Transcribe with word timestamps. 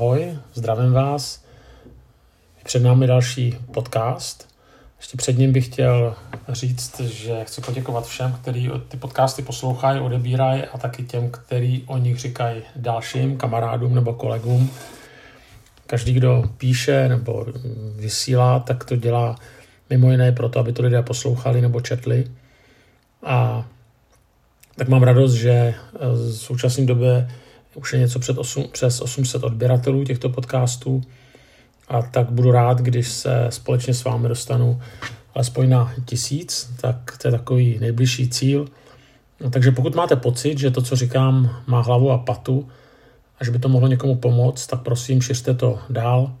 ahoj, 0.00 0.38
zdravím 0.54 0.92
vás. 0.92 1.44
Před 2.64 2.82
námi 2.82 3.06
další 3.06 3.56
podcast. 3.72 4.48
Ještě 4.98 5.16
před 5.16 5.38
ním 5.38 5.52
bych 5.52 5.66
chtěl 5.66 6.14
říct, 6.48 7.00
že 7.00 7.44
chci 7.44 7.60
poděkovat 7.60 8.06
všem, 8.06 8.32
kteří 8.32 8.70
ty 8.88 8.96
podcasty 8.96 9.42
poslouchají, 9.42 10.00
odebírají 10.00 10.62
a 10.62 10.78
taky 10.78 11.02
těm, 11.02 11.30
kteří 11.30 11.84
o 11.86 11.98
nich 11.98 12.18
říkají 12.18 12.62
dalším 12.76 13.36
kamarádům 13.36 13.94
nebo 13.94 14.14
kolegům. 14.14 14.70
Každý, 15.86 16.12
kdo 16.12 16.44
píše 16.58 17.08
nebo 17.08 17.46
vysílá, 17.96 18.60
tak 18.60 18.84
to 18.84 18.96
dělá 18.96 19.36
mimo 19.90 20.10
jiné 20.10 20.32
proto, 20.32 20.60
aby 20.60 20.72
to 20.72 20.82
lidé 20.82 21.02
poslouchali 21.02 21.60
nebo 21.60 21.80
četli. 21.80 22.30
A 23.22 23.66
tak 24.76 24.88
mám 24.88 25.02
radost, 25.02 25.32
že 25.32 25.74
v 26.00 26.32
současné 26.32 26.86
době 26.86 27.28
už 27.74 27.92
je 27.92 27.98
něco 27.98 28.18
před 28.18 28.38
8, 28.38 28.68
přes 28.72 29.00
800 29.00 29.44
odběratelů 29.44 30.04
těchto 30.04 30.28
podcastů 30.28 31.02
a 31.88 32.02
tak 32.02 32.30
budu 32.30 32.50
rád, 32.50 32.78
když 32.78 33.08
se 33.08 33.46
společně 33.50 33.94
s 33.94 34.04
vámi 34.04 34.28
dostanu 34.28 34.80
alespoň 35.34 35.68
na 35.68 35.94
tisíc, 36.04 36.70
tak 36.80 37.18
to 37.22 37.28
je 37.28 37.32
takový 37.32 37.78
nejbližší 37.78 38.30
cíl. 38.30 38.66
No, 39.40 39.50
takže 39.50 39.70
pokud 39.70 39.94
máte 39.94 40.16
pocit, 40.16 40.58
že 40.58 40.70
to, 40.70 40.82
co 40.82 40.96
říkám, 40.96 41.62
má 41.66 41.80
hlavu 41.80 42.10
a 42.10 42.18
patu 42.18 42.68
a 43.40 43.44
že 43.44 43.50
by 43.50 43.58
to 43.58 43.68
mohlo 43.68 43.88
někomu 43.88 44.16
pomoct, 44.16 44.66
tak 44.66 44.80
prosím, 44.80 45.22
šiřte 45.22 45.54
to 45.54 45.78
dál. 45.90 46.32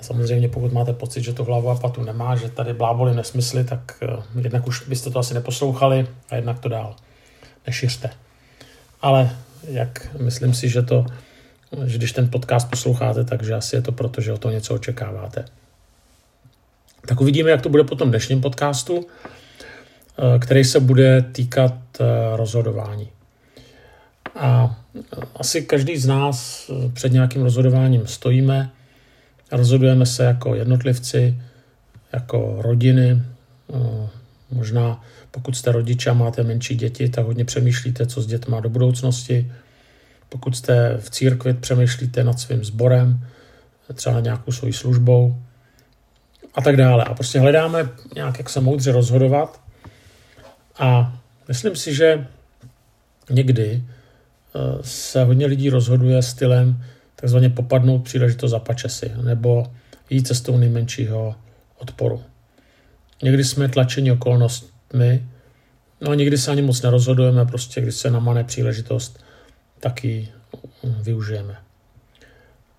A 0.00 0.02
samozřejmě 0.02 0.48
pokud 0.48 0.72
máte 0.72 0.92
pocit, 0.92 1.22
že 1.22 1.32
to 1.32 1.44
hlavu 1.44 1.70
a 1.70 1.76
patu 1.76 2.02
nemá, 2.02 2.36
že 2.36 2.48
tady 2.48 2.74
bláboli 2.74 3.14
nesmysly, 3.14 3.64
tak 3.64 4.02
uh, 4.02 4.42
jednak 4.44 4.66
už 4.66 4.88
byste 4.88 5.10
to 5.10 5.18
asi 5.18 5.34
neposlouchali 5.34 6.06
a 6.30 6.36
jednak 6.36 6.58
to 6.58 6.68
dál 6.68 6.96
nešiřte. 7.66 8.10
Ale 9.02 9.36
jak 9.68 10.16
myslím 10.20 10.54
si, 10.54 10.68
že 10.68 10.82
to, 10.82 11.06
že 11.86 11.98
když 11.98 12.12
ten 12.12 12.30
podcast 12.30 12.70
posloucháte, 12.70 13.24
takže 13.24 13.54
asi 13.54 13.76
je 13.76 13.82
to 13.82 13.92
proto, 13.92 14.20
že 14.20 14.32
o 14.32 14.38
to 14.38 14.50
něco 14.50 14.74
očekáváte. 14.74 15.44
Tak 17.06 17.20
uvidíme, 17.20 17.50
jak 17.50 17.62
to 17.62 17.68
bude 17.68 17.84
po 17.84 17.96
tom 17.96 18.08
dnešním 18.08 18.40
podcastu, 18.40 19.06
eh, 19.06 20.38
který 20.38 20.64
se 20.64 20.80
bude 20.80 21.22
týkat 21.32 21.74
eh, 22.00 22.04
rozhodování. 22.36 23.08
A 24.34 24.76
asi 25.36 25.62
každý 25.62 25.96
z 25.96 26.06
nás 26.06 26.70
eh, 26.70 26.90
před 26.92 27.12
nějakým 27.12 27.42
rozhodováním 27.42 28.06
stojíme, 28.06 28.70
rozhodujeme 29.52 30.06
se 30.06 30.24
jako 30.24 30.54
jednotlivci, 30.54 31.38
jako 32.12 32.56
rodiny, 32.58 33.22
možná 34.54 35.00
pokud 35.30 35.56
jste 35.56 35.72
rodiče 35.72 36.10
a 36.10 36.14
máte 36.14 36.42
menší 36.42 36.76
děti, 36.76 37.08
tak 37.08 37.26
hodně 37.26 37.44
přemýšlíte, 37.44 38.06
co 38.06 38.22
s 38.22 38.26
dětma 38.26 38.60
do 38.60 38.68
budoucnosti. 38.68 39.52
Pokud 40.28 40.56
jste 40.56 40.96
v 40.98 41.10
církvi, 41.10 41.54
přemýšlíte 41.54 42.24
nad 42.24 42.40
svým 42.40 42.64
sborem, 42.64 43.26
třeba 43.94 44.20
nějakou 44.20 44.52
svojí 44.52 44.72
službou 44.72 45.36
a 46.54 46.62
tak 46.62 46.76
dále. 46.76 47.04
A 47.04 47.14
prostě 47.14 47.40
hledáme 47.40 47.88
nějak, 48.14 48.38
jak 48.38 48.50
se 48.50 48.60
moudře 48.60 48.92
rozhodovat. 48.92 49.60
A 50.78 51.18
myslím 51.48 51.76
si, 51.76 51.94
že 51.94 52.26
někdy 53.30 53.82
eh, 53.82 54.58
se 54.82 55.24
hodně 55.24 55.46
lidí 55.46 55.70
rozhoduje 55.70 56.22
stylem 56.22 56.84
takzvaně 57.16 57.50
popadnout 57.50 58.04
příležitost 58.04 58.50
za 58.50 58.58
pačesy, 58.58 59.12
nebo 59.22 59.66
jít 60.10 60.26
cestou 60.26 60.56
nejmenšího 60.56 61.34
odporu. 61.78 62.22
Někdy 63.24 63.44
jsme 63.44 63.68
tlačeni 63.68 64.12
okolnost, 64.12 64.72
my. 64.92 65.28
No 66.00 66.10
a 66.10 66.14
někdy 66.14 66.38
se 66.38 66.50
ani 66.50 66.62
moc 66.62 66.82
nerozhodujeme, 66.82 67.46
prostě 67.46 67.80
když 67.80 67.94
se 67.94 68.10
namane 68.10 68.44
příležitost, 68.44 69.24
tak 69.80 70.04
ji 70.04 70.28
mm, 70.82 71.02
využijeme. 71.02 71.56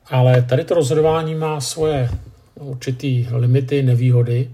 Ale 0.06 0.42
tady 0.42 0.64
to 0.64 0.74
rozhodování 0.74 1.36
má 1.36 1.62
svoje 1.62 2.10
určitý 2.56 3.28
limity, 3.32 3.84
nevýhody. 3.84 4.52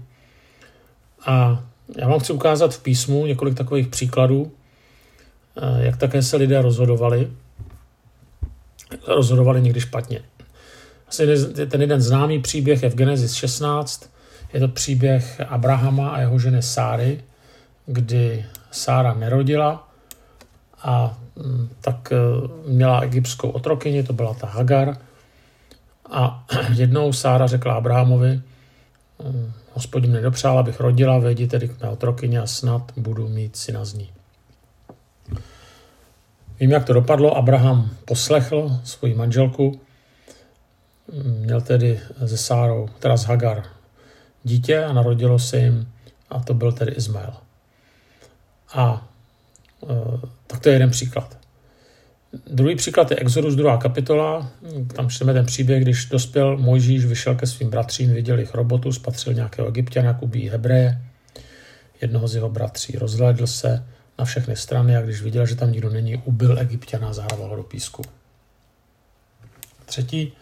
A 1.26 1.64
já 1.96 2.08
vám 2.08 2.20
chci 2.20 2.32
ukázat 2.32 2.74
v 2.74 2.82
písmu 2.82 3.26
několik 3.26 3.54
takových 3.54 3.88
příkladů, 3.88 4.52
eh, 5.56 5.84
jak 5.84 5.96
také 5.96 6.22
se 6.22 6.36
lidé 6.36 6.62
rozhodovali. 6.62 7.30
Rozhodovali 9.06 9.62
někdy 9.62 9.80
špatně. 9.80 10.22
Asi 11.08 11.26
ten 11.66 11.80
jeden 11.80 12.00
známý 12.00 12.42
příběh 12.42 12.82
je 12.82 12.90
v 12.90 12.94
Genesis 12.94 13.34
16. 13.34 14.11
Je 14.52 14.60
to 14.60 14.68
příběh 14.68 15.40
Abrahama 15.48 16.10
a 16.10 16.20
jeho 16.20 16.38
ženy 16.38 16.62
Sáry, 16.62 17.20
kdy 17.86 18.44
Sára 18.70 19.14
nerodila 19.14 19.88
a 20.82 21.18
mm, 21.36 21.68
tak 21.80 22.12
e, 22.12 22.16
měla 22.66 23.00
egyptskou 23.00 23.50
otrokyni, 23.50 24.02
to 24.02 24.12
byla 24.12 24.34
ta 24.34 24.46
Hagar. 24.46 24.96
A 26.10 26.46
jednou 26.74 27.12
Sára 27.12 27.46
řekla 27.46 27.74
Abrahamovi, 27.74 28.40
mm, 29.24 29.52
hospodin 29.72 30.10
mě 30.10 30.20
dopřál, 30.20 30.58
abych 30.58 30.80
rodila, 30.80 31.18
vejdi 31.18 31.46
tedy 31.46 31.68
k 31.68 31.82
mé 31.82 31.88
otrokyni 31.88 32.38
a 32.38 32.46
snad 32.46 32.92
budu 32.96 33.28
mít 33.28 33.56
syna 33.56 33.84
z 33.84 33.94
ní. 33.94 34.10
Vím, 36.60 36.70
jak 36.70 36.84
to 36.84 36.92
dopadlo. 36.92 37.36
Abraham 37.36 37.90
poslechl 38.04 38.80
svoji 38.84 39.14
manželku, 39.14 39.80
měl 41.24 41.60
tedy 41.60 42.00
ze 42.20 42.36
Sárou, 42.36 42.88
teda 42.98 43.16
z 43.16 43.24
Hagar, 43.24 43.62
dítě 44.44 44.84
a 44.84 44.92
narodilo 44.92 45.38
se 45.38 45.58
jim 45.58 45.92
a 46.30 46.40
to 46.40 46.54
byl 46.54 46.72
tedy 46.72 46.92
Izmael. 46.92 47.34
A 48.74 49.08
e, 49.82 49.86
tak 50.46 50.60
to 50.60 50.68
je 50.68 50.74
jeden 50.74 50.90
příklad. 50.90 51.38
Druhý 52.46 52.76
příklad 52.76 53.10
je 53.10 53.16
Exodus 53.16 53.54
2. 53.54 53.76
kapitola. 53.76 54.50
Tam 54.96 55.08
čteme 55.08 55.32
ten 55.32 55.46
příběh, 55.46 55.82
když 55.82 56.06
dospěl 56.06 56.56
Mojžíš, 56.56 57.04
vyšel 57.04 57.34
ke 57.34 57.46
svým 57.46 57.70
bratřím, 57.70 58.14
viděl 58.14 58.38
jich 58.38 58.54
robotu, 58.54 58.92
spatřil 58.92 59.34
nějakého 59.34 59.68
egyptiana, 59.68 60.14
kubí 60.14 60.48
Hebreje, 60.48 61.02
jednoho 62.00 62.28
z 62.28 62.34
jeho 62.34 62.50
bratří. 62.50 62.98
Rozhlédl 62.98 63.46
se 63.46 63.84
na 64.18 64.24
všechny 64.24 64.56
strany 64.56 64.96
a 64.96 65.02
když 65.02 65.22
viděl, 65.22 65.46
že 65.46 65.54
tam 65.54 65.72
nikdo 65.72 65.90
není, 65.90 66.22
ubil 66.24 66.58
egyptiana 66.58 67.08
a 67.08 67.12
zahrával 67.12 67.48
ho 67.48 67.56
do 67.56 67.62
písku. 67.62 68.02
Třetí, 69.84 70.32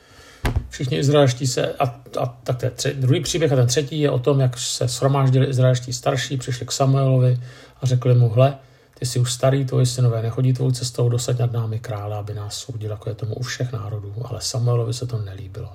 všichni 0.71 0.99
izraelští 0.99 1.47
se, 1.47 1.73
a, 1.73 1.85
a 2.21 2.27
tak 2.27 2.57
to 2.57 2.67
je 2.67 2.71
tři, 2.71 2.95
druhý 2.95 3.21
příběh 3.21 3.53
a 3.53 3.57
ten 3.57 3.67
třetí 3.67 4.01
je 4.01 4.11
o 4.11 4.19
tom, 4.19 4.41
jak 4.41 4.59
se 4.59 4.89
shromáždili 4.89 5.47
izraelští 5.47 5.93
starší, 5.93 6.37
přišli 6.37 6.67
k 6.67 6.73
Samuelovi 6.73 7.41
a 7.81 7.87
řekli 7.87 8.15
mu, 8.15 8.29
hle, 8.29 8.59
ty 8.99 9.07
jsi 9.07 9.19
už 9.19 9.33
starý, 9.33 9.65
tvoji 9.65 9.87
synové 9.87 10.23
nechodí 10.23 10.53
tvou 10.53 10.71
cestou, 10.71 11.09
dosaď 11.09 11.39
nad 11.39 11.53
námi 11.53 11.79
krále, 11.79 12.17
aby 12.17 12.35
nás 12.35 12.57
soudil, 12.59 12.91
jako 12.91 13.09
je 13.09 13.15
tomu 13.15 13.35
u 13.35 13.43
všech 13.43 13.73
národů. 13.73 14.15
Ale 14.25 14.41
Samuelovi 14.41 14.95
se 14.95 15.07
to 15.07 15.19
nelíbilo. 15.19 15.73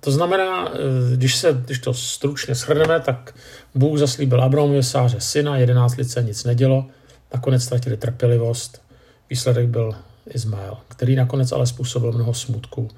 To 0.00 0.10
znamená, 0.10 0.68
eh, 0.68 1.16
když, 1.16 1.36
se, 1.36 1.52
když 1.64 1.78
to 1.78 1.94
stručně 1.94 2.54
shrneme, 2.54 3.00
tak 3.00 3.34
Bůh 3.74 3.98
zaslíbil 3.98 4.42
Abrahamovi 4.42 4.82
sáře 4.82 5.20
syna, 5.20 5.56
11 5.56 5.96
let 5.96 6.10
se 6.10 6.22
nic 6.22 6.44
nedělo, 6.44 6.86
nakonec 7.34 7.64
ztratili 7.64 7.96
trpělivost, 7.96 8.82
výsledek 9.30 9.66
byl 9.66 9.94
Izmael, 10.34 10.76
který 10.88 11.16
nakonec 11.16 11.52
ale 11.52 11.66
způsobil 11.66 12.12
mnoho 12.12 12.34
smutku 12.34 12.88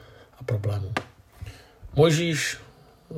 a 0.41 0.44
problémů. 0.44 0.93
Mojžíš 1.94 2.59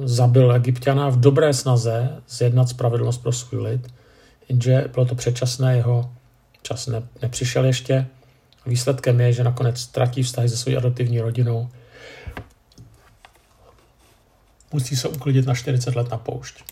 zabil 0.02 0.52
egyptiana 0.52 1.08
v 1.08 1.20
dobré 1.20 1.54
snaze 1.54 2.22
zjednat 2.28 2.68
spravedlnost 2.68 3.22
pro 3.22 3.32
svůj 3.32 3.60
lid, 3.62 3.94
jenže 4.48 4.84
bylo 4.92 5.06
to 5.06 5.14
předčasné, 5.14 5.76
jeho 5.76 6.12
čas 6.62 6.86
ne, 6.86 7.02
nepřišel 7.22 7.64
ještě. 7.64 8.06
Výsledkem 8.66 9.20
je, 9.20 9.32
že 9.32 9.44
nakonec 9.44 9.80
ztratí 9.80 10.22
vztahy 10.22 10.48
se 10.48 10.56
svou 10.56 10.76
adoptivní 10.76 11.20
rodinou. 11.20 11.68
Musí 14.72 14.96
se 14.96 15.08
uklidit 15.08 15.46
na 15.46 15.54
40 15.54 15.96
let 15.96 16.10
na 16.10 16.18
poušť. 16.18 16.64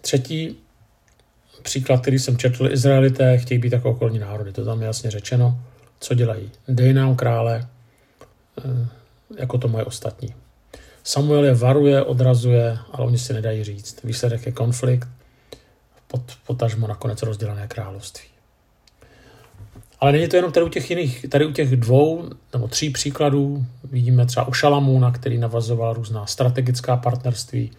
Třetí 0.00 0.56
příklad, 1.66 2.00
který 2.00 2.18
jsem 2.18 2.38
četl, 2.38 2.72
Izraelité 2.72 3.38
chtějí 3.38 3.58
být 3.58 3.72
jako 3.72 3.90
okolní 3.90 4.18
národy. 4.18 4.52
To 4.52 4.64
tam 4.64 4.80
je 4.80 4.86
jasně 4.86 5.10
řečeno. 5.10 5.58
Co 6.00 6.14
dělají? 6.14 6.50
Dej 6.68 6.92
nám 6.92 7.16
krále, 7.16 7.66
eh, 8.58 8.88
jako 9.38 9.58
to 9.58 9.68
moje 9.68 9.84
ostatní. 9.84 10.34
Samuel 11.04 11.44
je 11.44 11.54
varuje, 11.54 12.02
odrazuje, 12.02 12.78
ale 12.92 13.06
oni 13.06 13.18
si 13.18 13.32
nedají 13.32 13.64
říct. 13.64 14.04
Výsledek 14.04 14.46
je 14.46 14.52
konflikt, 14.52 15.08
pot, 16.08 16.22
potažmo 16.46 16.86
nakonec 16.86 17.22
rozdělené 17.22 17.68
království. 17.68 18.28
Ale 20.00 20.12
není 20.12 20.28
to 20.28 20.36
jenom 20.36 20.52
tady 20.52 20.66
u 20.66 20.68
těch 20.68 20.90
jiných, 20.90 21.26
tady 21.28 21.46
u 21.46 21.52
těch 21.52 21.76
dvou 21.76 22.30
nebo 22.52 22.68
tří 22.68 22.90
příkladů, 22.90 23.66
vidíme 23.84 24.26
třeba 24.26 24.48
u 24.48 24.52
Šalamůna, 24.52 25.10
který 25.10 25.38
navazoval 25.38 25.94
různá 25.94 26.26
strategická 26.26 26.96
partnerství, 26.96 27.70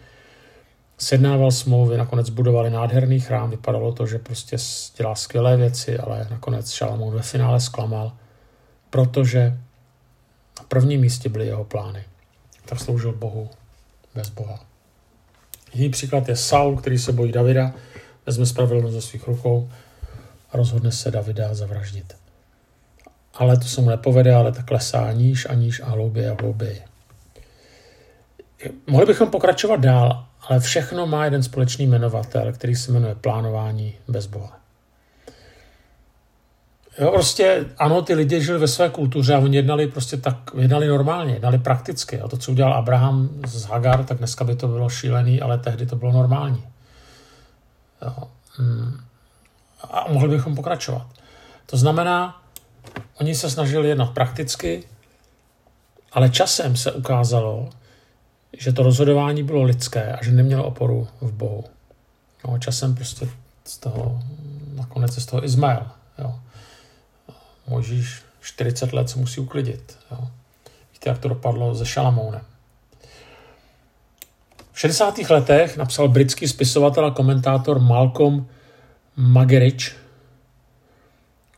sednával 0.98 1.50
smlouvy, 1.50 1.96
nakonec 1.96 2.30
budovali 2.30 2.70
nádherný 2.70 3.20
chrám, 3.20 3.50
vypadalo 3.50 3.92
to, 3.92 4.06
že 4.06 4.18
prostě 4.18 4.56
dělá 4.96 5.14
skvělé 5.14 5.56
věci, 5.56 5.98
ale 5.98 6.26
nakonec 6.30 6.70
Šalamún 6.70 7.14
ve 7.14 7.22
finále 7.22 7.60
zklamal, 7.60 8.12
protože 8.90 9.58
na 10.58 10.64
prvním 10.68 11.00
místě 11.00 11.28
byly 11.28 11.46
jeho 11.46 11.64
plány 11.64 12.04
tak 12.64 12.80
sloužil 12.80 13.12
Bohu 13.12 13.50
bez 14.14 14.28
Boha. 14.28 14.60
Jiný 15.74 15.88
příklad 15.90 16.28
je 16.28 16.36
Saul, 16.36 16.76
který 16.76 16.98
se 16.98 17.12
bojí 17.12 17.32
Davida, 17.32 17.72
vezme 18.26 18.46
spravedlnost 18.46 18.94
ze 18.94 19.02
svých 19.02 19.26
rukou 19.26 19.70
a 20.50 20.56
rozhodne 20.56 20.92
se 20.92 21.10
Davida 21.10 21.54
zavraždit. 21.54 22.16
ale 23.34 23.56
to 23.56 23.64
se 23.64 23.80
mu 23.80 23.90
nepovede, 23.90 24.34
ale 24.34 24.52
tak 24.52 24.66
klesá 24.66 25.12
níž 25.12 25.46
a 25.50 25.54
níž 25.54 25.80
a 25.80 25.86
hlouběji 25.86 26.28
a 26.28 26.36
hlouběji. 26.40 26.82
Mohli 28.86 29.06
bychom 29.06 29.30
pokračovat 29.30 29.80
dál, 29.80 30.27
ale 30.48 30.60
všechno 30.60 31.06
má 31.06 31.24
jeden 31.24 31.42
společný 31.42 31.86
jmenovatel, 31.86 32.52
který 32.52 32.76
se 32.76 32.92
jmenuje 32.92 33.14
plánování 33.14 33.94
bez 34.08 34.26
Boha. 34.26 34.58
Jo, 36.98 37.10
prostě 37.10 37.64
ano, 37.78 38.02
ty 38.02 38.14
lidi 38.14 38.42
žili 38.42 38.58
ve 38.58 38.68
své 38.68 38.88
kultuře 38.88 39.34
a 39.34 39.38
oni 39.38 39.56
jednali 39.56 39.86
prostě 39.86 40.16
tak, 40.16 40.36
jednali 40.58 40.88
normálně, 40.88 41.32
jednali 41.32 41.58
prakticky. 41.58 42.20
A 42.20 42.28
to, 42.28 42.36
co 42.36 42.52
udělal 42.52 42.74
Abraham 42.74 43.28
z 43.46 43.64
Hagar, 43.64 44.04
tak 44.04 44.18
dneska 44.18 44.44
by 44.44 44.56
to 44.56 44.68
bylo 44.68 44.88
šílený, 44.88 45.40
ale 45.40 45.58
tehdy 45.58 45.86
to 45.86 45.96
bylo 45.96 46.12
normální. 46.12 46.64
Jo. 48.02 48.14
Hmm. 48.56 49.00
A 49.90 50.06
mohli 50.08 50.28
bychom 50.28 50.54
pokračovat. 50.54 51.06
To 51.66 51.76
znamená, 51.76 52.42
oni 53.20 53.34
se 53.34 53.50
snažili 53.50 53.88
jednat 53.88 54.10
prakticky, 54.10 54.84
ale 56.12 56.30
časem 56.30 56.76
se 56.76 56.92
ukázalo, 56.92 57.68
že 58.56 58.72
to 58.72 58.82
rozhodování 58.82 59.42
bylo 59.42 59.62
lidské 59.62 60.12
a 60.12 60.24
že 60.24 60.30
nemělo 60.30 60.64
oporu 60.64 61.08
v 61.20 61.32
Bohu. 61.32 61.64
No, 62.48 62.58
časem 62.58 62.94
prostě 62.94 63.28
z 63.64 63.78
toho, 63.78 64.22
nakonec 64.74 65.14
z 65.14 65.26
toho 65.26 65.44
Izmael. 65.44 65.86
Jo. 66.18 66.34
Možíš 67.68 68.22
40 68.40 68.92
let 68.92 69.10
se 69.10 69.18
musí 69.18 69.40
uklidit. 69.40 69.98
Jo. 70.10 70.28
Víte, 70.92 71.10
jak 71.10 71.18
to 71.18 71.28
dopadlo 71.28 71.74
se 71.74 71.86
Šalamounem. 71.86 72.42
V 74.72 74.80
60. 74.80 75.18
letech 75.18 75.76
napsal 75.76 76.08
britský 76.08 76.48
spisovatel 76.48 77.06
a 77.06 77.10
komentátor 77.10 77.80
Malcolm 77.80 78.48
Magerich, 79.16 79.96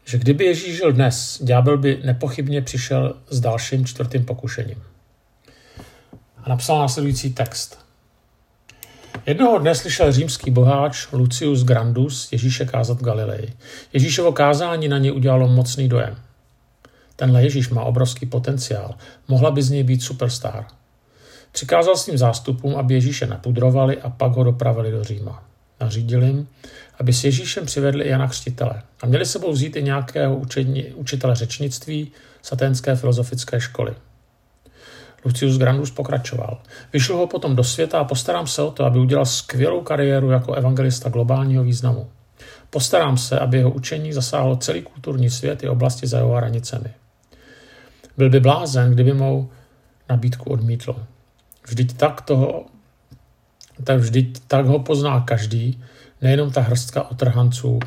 že 0.05 0.19
kdyby 0.19 0.45
Ježíš 0.45 0.77
žil 0.77 0.93
dnes, 0.93 1.39
ďábel 1.43 1.79
by 1.79 2.01
nepochybně 2.05 2.63
přišel 2.63 3.17
s 3.29 3.41
dalším 3.41 3.87
čtvrtým 3.87 4.25
pokušením. 4.25 4.83
A 6.45 6.49
napsal 6.49 6.79
následující 6.79 7.33
text. 7.33 7.79
Jednoho 9.27 9.59
dne 9.59 9.75
slyšel 9.75 10.13
římský 10.13 10.51
boháč 10.51 11.09
Lucius 11.13 11.65
Grandus 11.65 12.33
Ježíše 12.33 12.65
kázat 12.65 13.01
v 13.01 13.05
Galileji. 13.05 13.53
Ježíšovo 13.93 14.33
kázání 14.33 14.89
na 14.89 14.99
ně 14.99 15.13
udělalo 15.13 15.49
mocný 15.49 15.89
dojem. 15.89 16.17
Tenhle 17.17 17.43
Ježíš 17.43 17.69
má 17.69 17.83
obrovský 17.85 18.27
potenciál. 18.27 18.95
Mohla 19.29 19.51
by 19.51 19.63
z 19.63 19.71
něj 19.71 19.83
být 19.83 20.03
superstar. 20.03 20.67
Přikázal 21.53 21.97
svým 21.97 22.19
zástupům, 22.19 22.77
aby 22.77 22.95
Ježíše 22.95 23.27
napudrovali 23.27 24.01
a 24.03 24.11
pak 24.11 24.33
ho 24.33 24.45
dopravili 24.45 24.91
do 24.91 25.05
Říma. 25.05 25.43
Nařídil 25.81 26.23
jim, 26.23 26.49
aby 26.99 27.13
s 27.13 27.25
Ježíšem 27.25 27.67
přivedli 27.67 28.05
i 28.05 28.09
Jana 28.09 28.29
Křtitele 28.29 28.83
a 29.03 29.07
měli 29.07 29.27
sebou 29.27 29.53
vzít 29.53 29.77
i 29.77 29.83
nějakého 29.83 30.37
učení, 30.37 30.85
učitele 30.85 31.35
řečnictví 31.35 32.13
z 32.43 32.53
aténské 32.53 32.97
filozofické 32.97 33.61
školy. 33.61 33.95
Lucius 35.25 35.59
Grandus 35.59 35.91
pokračoval. 35.91 36.59
Vyšel 36.93 37.17
ho 37.17 37.27
potom 37.27 37.57
do 37.57 37.65
světa 37.65 37.99
a 37.99 38.05
postarám 38.05 38.47
se 38.47 38.63
o 38.63 38.71
to, 38.71 38.85
aby 38.85 38.99
udělal 38.99 39.27
skvělou 39.27 39.81
kariéru 39.81 40.31
jako 40.31 40.53
evangelista 40.53 41.09
globálního 41.09 41.65
významu. 41.65 42.09
Postarám 42.71 43.17
se, 43.17 43.39
aby 43.39 43.57
jeho 43.57 43.71
učení 43.71 44.13
zasáhlo 44.13 44.57
celý 44.57 44.83
kulturní 44.83 45.31
svět 45.31 45.63
i 45.63 45.69
oblasti 45.69 46.07
za 46.07 46.19
jeho 46.19 46.33
hranicemi. 46.33 46.91
Byl 48.17 48.31
by 48.31 48.41
blázen, 48.41 48.95
kdyby 48.95 49.13
mou 49.13 49.49
nabídku 50.09 50.51
odmítl. 50.51 50.97
Vždyť 51.69 51.97
tak 51.97 52.21
toho, 52.21 52.65
tak 53.85 53.99
vždyť 53.99 54.43
tak 54.47 54.67
ho 54.67 54.79
pozná 54.79 55.21
každý, 55.21 55.85
nejenom 56.23 56.51
ta 56.51 56.61
hrstka 56.61 57.11
otrhanců 57.11 57.79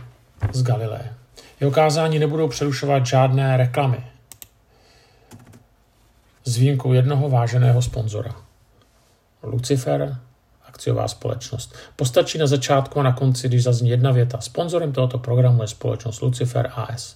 z 0.54 0.64
Galileje. 0.64 1.14
Jeho 1.60 1.72
kázání 1.72 2.20
nebudou 2.20 2.48
přerušovat 2.48 3.06
žádné 3.06 3.58
reklamy, 3.58 4.04
s 6.44 6.58
výjimkou 6.58 6.94
jednoho 6.94 7.30
váženého 7.30 7.82
sponzora. 7.82 8.36
Lucifer, 9.44 10.18
akciová 10.68 11.08
společnost. 11.08 11.76
Postačí 11.96 12.38
na 12.38 12.48
začátku 12.48 13.00
a 13.00 13.04
na 13.04 13.14
konci, 13.14 13.48
když 13.48 13.64
zazní 13.64 13.90
jedna 13.90 14.12
věta. 14.12 14.42
Sponzorem 14.42 14.92
tohoto 14.92 15.18
programu 15.18 15.62
je 15.62 15.68
společnost 15.68 16.22
Lucifer 16.22 16.72
AS. 16.76 17.16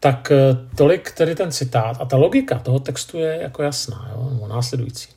Tak 0.00 0.30
eh, 0.30 0.56
tolik 0.76 1.10
tedy 1.10 1.34
ten 1.34 1.52
citát 1.52 1.96
a 2.00 2.04
ta 2.04 2.16
logika 2.16 2.58
toho 2.58 2.78
textu 2.78 3.18
je 3.18 3.38
jako 3.42 3.62
jasná, 3.62 4.10
jo, 4.12 4.46
následující. 4.48 5.08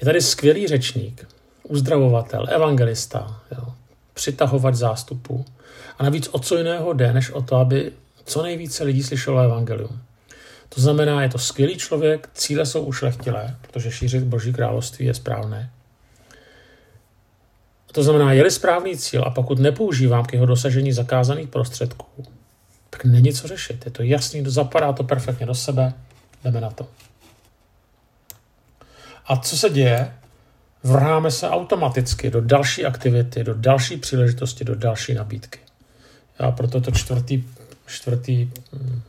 Je 0.00 0.04
tady 0.04 0.20
skvělý 0.20 0.66
řečník, 0.66 1.28
uzdravovatel, 1.62 2.46
evangelista, 2.50 3.40
jo, 3.56 3.74
přitahovat 4.14 4.74
zástupu. 4.74 5.44
A 5.98 6.02
navíc 6.02 6.28
o 6.32 6.38
co 6.38 6.56
jiného 6.56 6.92
jde, 6.92 7.12
než 7.12 7.30
o 7.30 7.42
to, 7.42 7.56
aby 7.56 7.92
co 8.24 8.42
nejvíce 8.42 8.84
lidí 8.84 9.02
slyšelo 9.02 9.38
evangelium. 9.38 10.00
To 10.74 10.80
znamená, 10.80 11.22
je 11.22 11.28
to 11.28 11.38
skvělý 11.38 11.76
člověk, 11.76 12.28
cíle 12.34 12.66
jsou 12.66 12.84
ušlechtilé, 12.84 13.56
protože 13.60 13.90
šířit 13.92 14.24
Boží 14.24 14.52
království 14.52 15.06
je 15.06 15.14
správné. 15.14 15.70
To 17.92 18.02
znamená, 18.02 18.32
je-li 18.32 18.50
správný 18.50 18.96
cíl 18.96 19.24
a 19.26 19.30
pokud 19.30 19.58
nepoužívám 19.58 20.24
k 20.24 20.32
jeho 20.32 20.46
dosažení 20.46 20.92
zakázaných 20.92 21.48
prostředků, 21.48 22.24
tak 22.90 23.04
není 23.04 23.32
co 23.32 23.48
řešit. 23.48 23.84
Je 23.84 23.90
to 23.90 24.02
jasný, 24.02 24.44
zapadá 24.46 24.92
to 24.92 25.04
perfektně 25.04 25.46
do 25.46 25.54
sebe, 25.54 25.92
jdeme 26.44 26.60
na 26.60 26.70
to. 26.70 26.86
A 29.26 29.36
co 29.36 29.56
se 29.56 29.70
děje? 29.70 30.12
Vrháme 30.82 31.30
se 31.30 31.50
automaticky 31.50 32.30
do 32.30 32.40
další 32.40 32.84
aktivity, 32.84 33.44
do 33.44 33.54
další 33.54 33.96
příležitosti, 33.96 34.64
do 34.64 34.74
další 34.74 35.14
nabídky. 35.14 35.58
A 36.38 36.50
proto 36.50 36.80
to 36.80 36.90
čtvrtý, 36.90 37.44
čtvrtý 37.86 38.50
hm, 38.72 39.02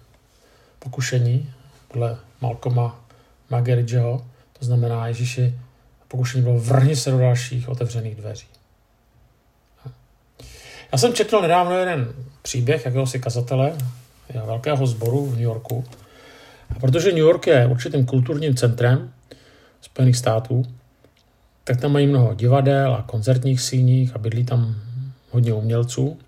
pokušení 0.85 1.49
podle 1.87 2.17
Malcoma 2.41 3.05
Mageridgeho, 3.49 4.25
to 4.59 4.65
znamená 4.65 5.07
Ježíši, 5.07 5.59
pokušení 6.07 6.43
bylo 6.43 6.59
vrhni 6.59 6.95
se 6.95 7.11
do 7.11 7.17
dalších 7.17 7.69
otevřených 7.69 8.15
dveří. 8.15 8.47
Já 10.91 10.97
jsem 10.97 11.13
četl 11.13 11.41
nedávno 11.41 11.77
jeden 11.77 12.13
příběh 12.41 12.85
jakéhosi 12.85 13.19
kazatele 13.19 13.73
velkého 14.45 14.87
sboru 14.87 15.25
v 15.25 15.31
New 15.31 15.41
Yorku. 15.41 15.85
A 16.69 16.79
protože 16.79 17.09
New 17.09 17.17
York 17.17 17.47
je 17.47 17.67
určitým 17.67 18.05
kulturním 18.05 18.55
centrem 18.55 19.13
Spojených 19.81 20.17
států, 20.17 20.65
tak 21.63 21.81
tam 21.81 21.91
mají 21.91 22.07
mnoho 22.07 22.33
divadel 22.33 22.93
a 22.93 23.01
koncertních 23.01 23.61
síních 23.61 24.15
a 24.15 24.17
bydlí 24.17 24.45
tam 24.45 24.75
hodně 25.31 25.53
umělců, 25.53 26.19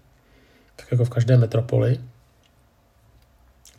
tak 0.76 0.92
jako 0.92 1.06
v 1.06 1.10
každé 1.10 1.38
metropoli. 1.38 2.00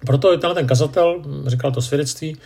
Proto 0.07 0.39
tenhle 0.39 0.55
ten 0.55 0.67
kazatel 0.67 1.23
říkal 1.47 1.73
to 1.73 1.83
svědectví, 1.83 2.37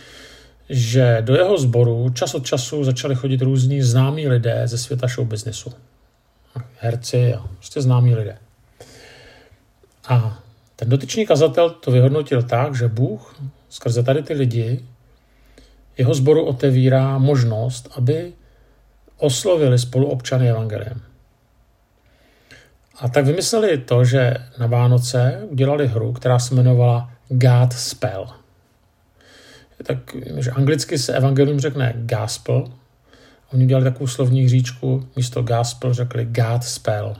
že 0.69 1.17
do 1.21 1.35
jeho 1.35 1.57
sboru 1.57 2.09
čas 2.09 2.35
od 2.35 2.45
času 2.45 2.83
začali 2.83 3.15
chodit 3.15 3.41
různí 3.41 3.81
známí 3.81 4.27
lidé 4.27 4.61
ze 4.65 4.77
světa 4.77 5.07
show 5.07 5.27
businessu. 5.27 5.73
Herci 6.79 7.33
a 7.33 7.47
prostě 7.57 7.81
známí 7.81 8.15
lidé. 8.15 8.37
A 10.07 10.39
ten 10.75 10.89
dotyčný 10.89 11.25
kazatel 11.25 11.69
to 11.69 11.91
vyhodnotil 11.91 12.43
tak, 12.43 12.75
že 12.75 12.87
Bůh 12.87 13.35
skrze 13.69 14.03
tady 14.03 14.23
ty 14.23 14.33
lidi 14.33 14.85
jeho 15.97 16.13
sboru 16.13 16.45
otevírá 16.45 17.17
možnost, 17.17 17.89
aby 17.97 18.33
oslovili 19.17 19.79
spoluobčany 19.79 20.49
evangeliem. 20.49 21.01
A 22.99 23.09
tak 23.09 23.25
vymysleli 23.25 23.77
to, 23.77 24.05
že 24.05 24.33
na 24.59 24.67
Vánoce 24.67 25.41
udělali 25.49 25.87
hru, 25.87 26.13
která 26.13 26.39
se 26.39 26.53
jmenovala 26.53 27.12
God 27.29 27.73
Spell. 27.73 28.27
Tak, 29.83 29.97
že 30.37 30.51
anglicky 30.51 30.97
se 30.97 31.13
evangelium 31.13 31.59
řekne 31.59 31.93
gospel. 31.95 32.71
Oni 33.53 33.63
udělali 33.63 33.85
takovou 33.85 34.07
slovní 34.07 34.43
hříčku, 34.43 35.07
místo 35.15 35.41
gospel 35.41 35.93
řekli 35.93 36.25
God 36.25 36.63
Spell. 36.63 37.15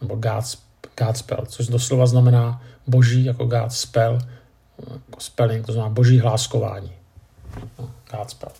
Nebo 0.00 0.14
God, 0.14 0.44
God 0.98 1.16
Spell, 1.16 1.46
což 1.46 1.66
doslova 1.66 2.06
znamená 2.06 2.62
boží 2.86 3.24
jako 3.24 3.44
God 3.44 3.72
Spell, 3.72 4.18
jako 5.06 5.20
spelling, 5.20 5.66
to 5.66 5.72
znamená 5.72 5.94
boží 5.94 6.18
hláskování. 6.18 6.92
No, 7.78 7.90
God 8.16 8.30
Spell. 8.30 8.52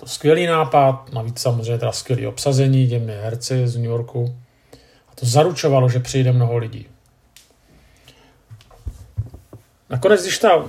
To 0.00 0.06
skvělý 0.06 0.46
nápad, 0.46 1.12
navíc 1.12 1.38
samozřejmě 1.38 1.78
teda 1.78 1.92
skvělý 1.92 2.26
obsazení 2.26 2.88
těmi 2.88 3.12
herci 3.12 3.68
z 3.68 3.76
New 3.76 3.84
Yorku. 3.84 4.36
A 5.08 5.14
to 5.14 5.26
zaručovalo, 5.26 5.88
že 5.88 6.00
přijde 6.00 6.32
mnoho 6.32 6.56
lidí. 6.56 6.86
Nakonec, 9.90 10.22
když 10.22 10.38
ta, 10.38 10.64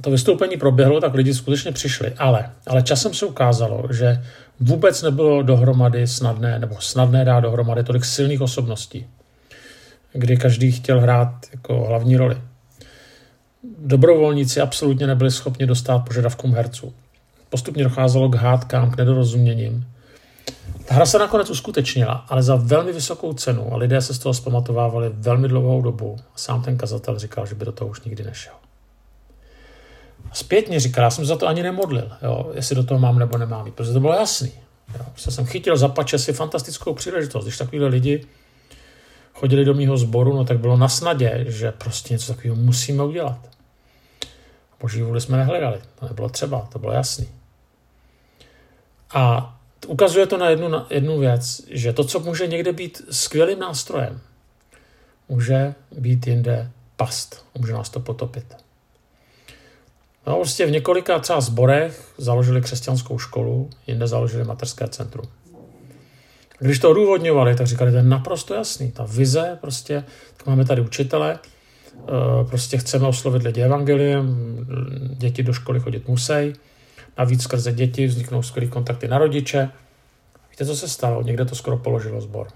to 0.00 0.10
vystoupení 0.10 0.56
proběhlo, 0.56 1.00
tak 1.00 1.14
lidi 1.14 1.34
skutečně 1.34 1.72
přišli. 1.72 2.12
Ale, 2.18 2.50
ale 2.66 2.82
časem 2.82 3.14
se 3.14 3.26
ukázalo, 3.26 3.84
že 3.92 4.22
vůbec 4.60 5.02
nebylo 5.02 5.42
dohromady 5.42 6.06
snadné, 6.06 6.58
nebo 6.58 6.76
snadné 6.80 7.24
dát 7.24 7.40
dohromady 7.40 7.84
tolik 7.84 8.04
silných 8.04 8.40
osobností, 8.40 9.06
kdy 10.12 10.36
každý 10.36 10.72
chtěl 10.72 11.00
hrát 11.00 11.32
jako 11.52 11.84
hlavní 11.84 12.16
roli. 12.16 12.36
Dobrovolníci 13.78 14.60
absolutně 14.60 15.06
nebyli 15.06 15.30
schopni 15.30 15.66
dostat 15.66 15.98
požadavkům 15.98 16.54
herců. 16.54 16.94
Postupně 17.48 17.84
docházelo 17.84 18.28
k 18.28 18.34
hádkám, 18.34 18.90
k 18.90 18.96
nedorozuměním. 18.96 19.86
Ta 20.88 20.94
hra 20.94 21.06
se 21.06 21.18
nakonec 21.18 21.50
uskutečnila, 21.50 22.24
ale 22.28 22.42
za 22.42 22.56
velmi 22.56 22.92
vysokou 22.92 23.32
cenu 23.32 23.72
a 23.72 23.76
lidé 23.76 24.02
se 24.02 24.14
z 24.14 24.18
toho 24.18 24.34
zpamatovávali 24.34 25.10
velmi 25.12 25.48
dlouhou 25.48 25.82
dobu. 25.82 26.16
Sám 26.36 26.62
ten 26.62 26.78
kazatel 26.78 27.18
říkal, 27.18 27.46
že 27.46 27.54
by 27.54 27.64
do 27.64 27.72
toho 27.72 27.90
už 27.90 28.00
nikdy 28.00 28.24
nešel. 28.24 28.52
A 30.30 30.34
zpětně 30.34 30.80
říkal, 30.80 31.04
já 31.04 31.10
jsem 31.10 31.24
za 31.24 31.36
to 31.36 31.46
ani 31.46 31.62
nemodlil, 31.62 32.10
jo, 32.22 32.50
jestli 32.54 32.76
do 32.76 32.84
toho 32.84 33.00
mám 33.00 33.18
nebo 33.18 33.38
nemám 33.38 33.72
protože 33.72 33.92
to 33.92 34.00
bylo 34.00 34.12
jasný. 34.12 34.52
Jo. 34.98 35.04
Se 35.16 35.30
jsem 35.30 35.46
chytil 35.46 35.76
za 35.76 35.88
pače 35.88 36.18
si 36.18 36.32
fantastickou 36.32 36.94
příležitost, 36.94 37.44
když 37.44 37.58
takovýhle 37.58 37.88
lidi 37.88 38.26
chodili 39.34 39.64
do 39.64 39.74
mýho 39.74 39.96
sboru, 39.96 40.36
no 40.36 40.44
tak 40.44 40.58
bylo 40.58 40.76
na 40.76 40.88
snadě, 40.88 41.44
že 41.48 41.72
prostě 41.72 42.14
něco 42.14 42.34
takového 42.34 42.56
musíme 42.56 43.02
udělat. 43.02 43.38
Boží 44.80 45.02
vůli 45.02 45.20
jsme 45.20 45.36
nehledali, 45.36 45.80
to 46.00 46.06
nebylo 46.06 46.28
třeba, 46.28 46.68
to 46.72 46.78
bylo 46.78 46.92
jasný. 46.92 47.28
A 49.14 49.54
ukazuje 49.86 50.26
to 50.26 50.36
na 50.36 50.50
jednu, 50.50 50.68
na 50.68 50.86
jednu 50.90 51.18
věc, 51.18 51.62
že 51.70 51.92
to, 51.92 52.04
co 52.04 52.20
může 52.20 52.46
někde 52.46 52.72
být 52.72 53.02
skvělým 53.10 53.58
nástrojem, 53.58 54.20
může 55.28 55.74
být 55.92 56.26
jinde 56.26 56.70
past, 56.96 57.44
může 57.58 57.72
nás 57.72 57.90
to 57.90 58.00
potopit. 58.00 58.56
No, 60.26 60.36
prostě 60.36 60.66
v 60.66 60.70
několika 60.70 61.18
třeba 61.18 61.40
zborech 61.40 62.12
založili 62.18 62.60
křesťanskou 62.60 63.18
školu, 63.18 63.70
jinde 63.86 64.06
založili 64.06 64.44
materské 64.44 64.88
centrum. 64.88 65.28
Když 66.58 66.78
to 66.78 66.90
odůvodňovali, 66.90 67.54
tak 67.54 67.66
říkali, 67.66 67.90
to 67.90 67.96
je 67.96 68.02
naprosto 68.02 68.54
jasný. 68.54 68.92
Ta 68.92 69.04
vize, 69.04 69.58
prostě, 69.60 70.04
tak 70.36 70.46
máme 70.46 70.64
tady 70.64 70.80
učitele, 70.80 71.38
eh, 71.38 72.44
prostě 72.44 72.78
chceme 72.78 73.06
oslovit 73.06 73.42
lidi 73.42 73.62
evangeliem, 73.62 74.36
děti 75.10 75.42
do 75.42 75.52
školy 75.52 75.80
chodit 75.80 76.08
musí, 76.08 76.52
navíc 77.18 77.42
skrze 77.42 77.72
děti 77.72 78.06
vzniknou 78.06 78.42
skvělé 78.42 78.70
kontakty 78.70 79.08
na 79.08 79.18
rodiče. 79.18 79.70
Víte, 80.50 80.66
co 80.66 80.76
se 80.76 80.88
stalo? 80.88 81.22
Někde 81.22 81.44
to 81.44 81.54
skoro 81.54 81.76
položilo 81.76 82.20
zbor. 82.20 82.48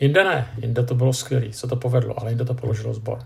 Jinde 0.00 0.24
ne, 0.24 0.48
jinde 0.58 0.82
to 0.82 0.94
bylo 0.94 1.12
skvělé, 1.12 1.52
se 1.52 1.66
to 1.66 1.76
povedlo, 1.76 2.20
ale 2.20 2.30
jinde 2.30 2.44
to 2.44 2.54
položilo 2.54 2.94
zbor. 2.94 3.18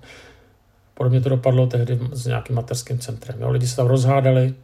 Podobně 0.94 1.20
to 1.20 1.28
dopadlo 1.28 1.66
tehdy 1.66 1.98
s 2.12 2.26
nějakým 2.26 2.56
materským 2.56 2.98
centrem. 2.98 3.40
Jo? 3.40 3.50
Lidi 3.50 3.68
se 3.68 3.76
tam 3.76 3.86
rozhádali. 3.86 4.54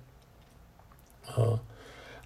Eh, 1.39 1.59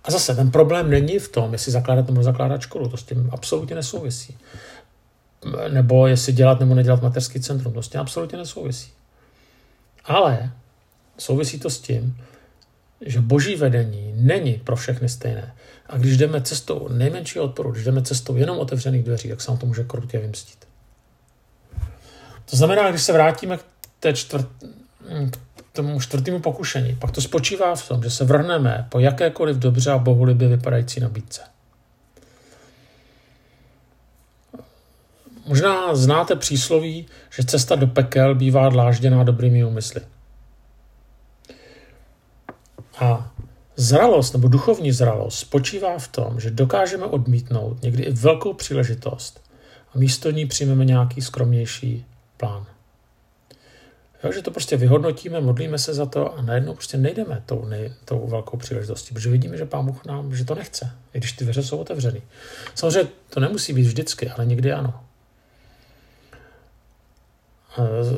a 0.04 0.10
zase 0.10 0.34
ten 0.34 0.50
problém 0.50 0.90
není 0.90 1.18
v 1.18 1.28
tom, 1.28 1.52
jestli 1.52 1.72
zakládat 1.72 2.06
nebo 2.06 2.22
zakládat 2.22 2.60
školu. 2.60 2.88
To 2.88 2.96
s 2.96 3.02
tím 3.02 3.30
absolutně 3.32 3.74
nesouvisí. 3.76 4.38
Nebo 5.68 6.06
jestli 6.06 6.32
dělat 6.32 6.60
nebo 6.60 6.74
nedělat 6.74 7.02
materský 7.02 7.40
centrum. 7.40 7.72
To 7.72 7.82
s 7.82 7.88
tím 7.88 8.00
absolutně 8.00 8.38
nesouvisí. 8.38 8.92
Ale 10.04 10.52
souvisí 11.18 11.58
to 11.60 11.70
s 11.70 11.80
tím, 11.80 12.16
že 13.00 13.20
boží 13.20 13.56
vedení 13.56 14.12
není 14.16 14.54
pro 14.64 14.76
všechny 14.76 15.08
stejné. 15.08 15.54
A 15.86 15.96
když 15.96 16.16
jdeme 16.16 16.42
cestou 16.42 16.88
nejmenšího 16.88 17.44
odporu, 17.44 17.72
když 17.72 17.84
jdeme 17.84 18.02
cestou 18.02 18.36
jenom 18.36 18.58
otevřených 18.58 19.02
dveří, 19.04 19.28
tak 19.28 19.40
se 19.40 19.50
nám 19.50 19.58
to 19.58 19.66
může 19.66 19.84
krutě 19.84 20.18
vymstít. 20.18 20.58
To 22.50 22.56
znamená, 22.56 22.90
když 22.90 23.02
se 23.02 23.12
vrátíme 23.12 23.56
k 23.56 23.64
té 24.00 24.12
čtvrt, 24.12 24.48
k 25.56 25.72
tomu 25.72 26.00
čtvrtému 26.00 26.40
pokušení, 26.40 26.96
pak 27.00 27.10
to 27.10 27.20
spočívá 27.20 27.74
v 27.74 27.88
tom, 27.88 28.02
že 28.02 28.10
se 28.10 28.24
vrhneme 28.24 28.86
po 28.88 28.98
jakékoliv 28.98 29.56
dobře 29.56 29.90
a 29.90 29.98
bohulibě 29.98 30.48
vypadající 30.48 31.00
nabídce. 31.00 31.42
Možná 35.46 35.94
znáte 35.94 36.36
přísloví, 36.36 37.06
že 37.30 37.44
cesta 37.44 37.76
do 37.76 37.86
pekel 37.86 38.34
bývá 38.34 38.68
dlážděná 38.68 39.24
dobrými 39.24 39.64
úmysly. 39.64 40.00
A 43.00 43.32
zralost 43.78 44.32
nebo 44.32 44.48
duchovní 44.48 44.92
zralost 44.92 45.38
spočívá 45.38 45.98
v 45.98 46.08
tom, 46.08 46.40
že 46.40 46.50
dokážeme 46.50 47.04
odmítnout 47.04 47.82
někdy 47.82 48.02
i 48.02 48.12
velkou 48.12 48.52
příležitost 48.52 49.40
a 49.94 49.98
místo 49.98 50.30
ní 50.30 50.46
přijmeme 50.46 50.84
nějaký 50.84 51.22
skromnější 51.22 52.06
plán. 52.36 52.66
Jo, 54.24 54.32
že 54.32 54.42
to 54.42 54.50
prostě 54.50 54.76
vyhodnotíme, 54.76 55.40
modlíme 55.40 55.78
se 55.78 55.94
za 55.94 56.06
to 56.06 56.38
a 56.38 56.42
najednou 56.42 56.74
prostě 56.74 56.98
nejdeme 56.98 57.42
tou, 57.46 57.64
nej, 57.64 57.92
tou 58.04 58.26
velkou 58.26 58.56
příležitostí, 58.56 59.14
protože 59.14 59.30
vidíme, 59.30 59.56
že 59.56 59.64
Pán 59.64 59.86
Bůh 59.86 60.04
nám, 60.04 60.36
že 60.36 60.44
to 60.44 60.54
nechce, 60.54 60.90
i 61.14 61.18
když 61.18 61.32
ty 61.32 61.44
dveře 61.44 61.62
jsou 61.62 61.78
otevřený. 61.78 62.22
Samozřejmě 62.74 63.10
to 63.30 63.40
nemusí 63.40 63.72
být 63.72 63.86
vždycky, 63.86 64.30
ale 64.30 64.46
někdy 64.46 64.72
ano. 64.72 65.00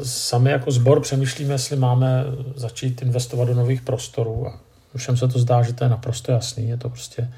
Sami 0.03 0.51
jako 0.51 0.71
sbor 0.71 1.01
přemýšlíme, 1.01 1.55
jestli 1.55 1.77
máme 1.77 2.25
začít 2.57 3.03
investovat 3.03 3.45
do 3.45 3.55
nových 3.55 3.83
prostorů 3.83 4.49
a 4.49 4.61
všem 4.97 5.17
se 5.17 5.29
to 5.29 5.39
zdá, 5.39 5.63
že 5.63 5.73
to 5.73 5.85
je 5.85 5.91
naprosto 5.91 6.33
jasný, 6.33 6.69
je 6.69 6.77
to 6.77 6.89
prostě 6.89 7.31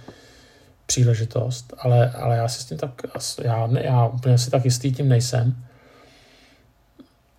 příležitost, 0.86 1.74
ale, 1.78 2.10
ale 2.10 2.36
já 2.36 2.48
si 2.48 2.60
s 2.60 2.64
tím 2.64 2.78
tak, 2.78 3.02
já, 3.42 3.68
já 3.80 4.06
úplně 4.06 4.38
si 4.38 4.50
tak 4.50 4.64
jistý 4.64 4.92
tím 4.92 5.08
nejsem. 5.08 5.64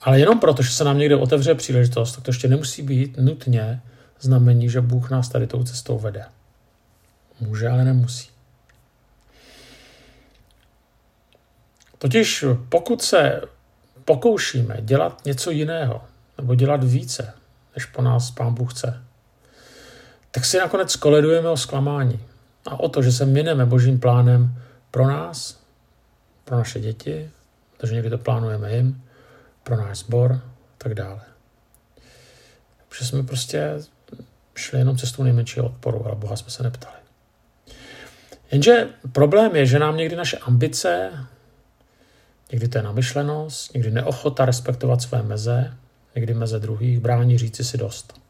Ale 0.01 0.19
jenom 0.19 0.39
proto, 0.39 0.63
že 0.63 0.71
se 0.71 0.83
nám 0.83 0.97
někde 0.97 1.15
otevře 1.15 1.55
příležitost, 1.55 2.15
tak 2.15 2.23
to 2.23 2.29
ještě 2.29 2.47
nemusí 2.47 2.81
být 2.81 3.17
nutně 3.17 3.81
znamení, 4.19 4.69
že 4.69 4.81
Bůh 4.81 5.09
nás 5.09 5.29
tady 5.29 5.47
tou 5.47 5.63
cestou 5.63 5.99
vede. 5.99 6.25
Může, 7.39 7.69
ale 7.69 7.85
nemusí. 7.85 8.29
Totiž 11.97 12.45
pokud 12.69 13.01
se 13.01 13.41
pokoušíme 14.05 14.77
dělat 14.81 15.25
něco 15.25 15.51
jiného, 15.51 16.01
nebo 16.37 16.55
dělat 16.55 16.83
více, 16.83 17.33
než 17.75 17.85
po 17.85 18.01
nás 18.01 18.31
Pán 18.31 18.53
Bůh 18.53 18.73
chce, 18.73 19.03
tak 20.35 20.45
si 20.45 20.57
nakonec 20.57 20.95
koledujeme 20.95 21.49
o 21.49 21.57
zklamání 21.57 22.19
a 22.65 22.79
o 22.79 22.89
to, 22.89 23.01
že 23.01 23.11
se 23.11 23.25
mineme 23.25 23.65
božím 23.65 23.99
plánem 23.99 24.55
pro 24.91 25.07
nás, 25.07 25.59
pro 26.45 26.57
naše 26.57 26.79
děti, 26.79 27.29
protože 27.77 27.95
někdy 27.95 28.09
to 28.09 28.17
plánujeme 28.17 28.75
jim, 28.75 29.03
pro 29.63 29.77
náš 29.77 29.97
sbor, 29.97 30.41
tak 30.77 30.93
dále. 30.93 31.21
Protože 32.89 33.05
jsme 33.05 33.23
prostě 33.23 33.73
šli 34.55 34.79
jenom 34.79 34.97
cestou 34.97 35.23
nejmenšího 35.23 35.65
odporu, 35.65 36.05
ale 36.05 36.15
Boha 36.15 36.35
jsme 36.35 36.51
se 36.51 36.63
neptali. 36.63 36.95
Jenže 38.51 38.87
problém 39.11 39.55
je, 39.55 39.65
že 39.65 39.79
nám 39.79 39.97
někdy 39.97 40.15
naše 40.15 40.37
ambice, 40.37 41.11
někdy 42.51 42.67
to 42.67 42.77
je 42.77 42.83
namyšlenost, 42.83 43.73
někdy 43.73 43.91
neochota 43.91 44.45
respektovat 44.45 45.01
své 45.01 45.23
meze, 45.23 45.77
někdy 46.15 46.33
meze 46.33 46.59
druhých, 46.59 46.99
brání 46.99 47.37
říci 47.37 47.63
si 47.63 47.77
dost. 47.77 48.22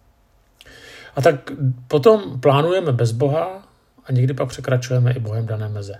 A 1.15 1.21
tak 1.21 1.51
potom 1.87 2.39
plánujeme 2.39 2.91
bez 2.91 3.11
Boha 3.11 3.67
a 4.05 4.11
někdy 4.11 4.33
pak 4.33 4.49
překračujeme 4.49 5.13
i 5.13 5.19
Bohem 5.19 5.45
dané 5.45 5.69
meze. 5.69 5.95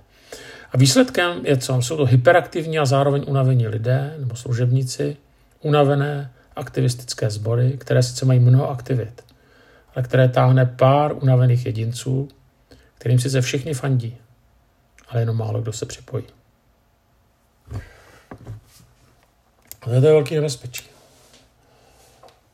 A 0.71 0.77
výsledkem 0.77 1.45
je 1.45 1.57
co? 1.57 1.81
Jsou 1.81 1.97
to 1.97 2.05
hyperaktivní 2.05 2.79
a 2.79 2.85
zároveň 2.85 3.25
unavení 3.27 3.67
lidé 3.67 4.15
nebo 4.19 4.35
služebníci, 4.35 5.17
unavené 5.61 6.31
aktivistické 6.55 7.29
sbory, 7.29 7.77
které 7.77 8.03
sice 8.03 8.25
mají 8.25 8.39
mnoho 8.39 8.69
aktivit, 8.69 9.23
ale 9.95 10.03
které 10.03 10.29
táhne 10.29 10.65
pár 10.65 11.13
unavených 11.23 11.65
jedinců, 11.65 12.27
kterým 12.97 13.19
sice 13.19 13.41
všichni 13.41 13.73
fandí, 13.73 14.17
ale 15.09 15.21
jenom 15.21 15.37
málo 15.37 15.61
kdo 15.61 15.73
se 15.73 15.85
připojí. 15.85 16.23
A 19.81 19.85
to 19.85 19.91
je 19.91 20.01
velký 20.01 20.35
nebezpečí. 20.35 20.92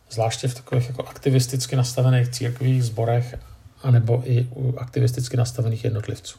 Zvláště 0.09 0.47
v 0.47 0.55
takových 0.55 0.87
jako 0.87 1.07
aktivisticky 1.07 1.75
nastavených 1.75 2.29
církvích, 2.29 2.83
sborech, 2.83 3.35
anebo 3.83 4.21
i 4.25 4.47
u 4.55 4.77
aktivisticky 4.77 5.37
nastavených 5.37 5.83
jednotlivců. 5.83 6.37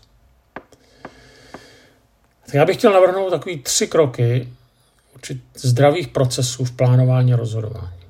Tak 2.47 2.55
já 2.55 2.65
bych 2.65 2.77
chtěl 2.77 2.93
navrhnout 2.93 3.31
takový 3.31 3.63
tři 3.63 3.87
kroky 3.87 4.49
zdravých 5.55 6.09
procesů 6.09 6.65
v 6.65 6.73
plánování 6.73 7.35
a 7.35 7.37
rozhodování. 7.37 8.01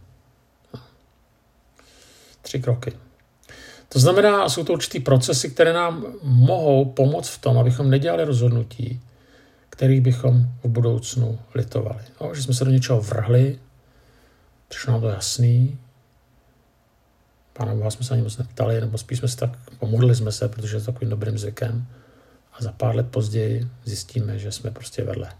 Tři 2.42 2.60
kroky. 2.60 2.92
To 3.88 3.98
znamená, 3.98 4.48
jsou 4.48 4.64
to 4.64 4.72
určitý 4.72 5.00
procesy, 5.00 5.50
které 5.50 5.72
nám 5.72 6.06
mohou 6.22 6.84
pomoct 6.84 7.28
v 7.28 7.38
tom, 7.38 7.58
abychom 7.58 7.90
nedělali 7.90 8.24
rozhodnutí, 8.24 9.00
kterých 9.70 10.00
bychom 10.00 10.32
v 10.64 10.68
budoucnu 10.68 11.38
litovali. 11.54 12.00
No, 12.20 12.34
že 12.34 12.42
jsme 12.42 12.54
se 12.54 12.64
do 12.64 12.70
něčeho 12.70 13.00
vrhli, 13.00 13.58
přišlo 14.70 14.92
nám 14.92 15.00
to 15.00 15.08
jasný, 15.08 15.78
Pána 17.52 17.74
Boha 17.74 17.90
jsme 17.90 18.04
se 18.04 18.14
ani 18.14 18.22
moc 18.22 18.38
neptali, 18.38 18.80
nebo 18.80 18.98
spíš 18.98 19.18
jsme 19.18 19.28
se 19.28 19.36
tak 19.36 19.50
pomodli 19.78 20.14
jsme 20.14 20.32
se, 20.32 20.48
protože 20.48 20.76
je 20.76 20.80
to 20.80 20.92
takovým 20.92 21.10
dobrým 21.10 21.38
zvykem. 21.38 21.86
A 22.52 22.62
za 22.62 22.72
pár 22.72 22.96
let 22.96 23.06
později 23.10 23.68
zjistíme, 23.84 24.38
že 24.38 24.52
jsme 24.52 24.70
prostě 24.70 25.04
vedle. 25.04 25.32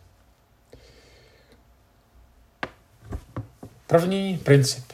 První 3.87 4.39
princip, 4.39 4.85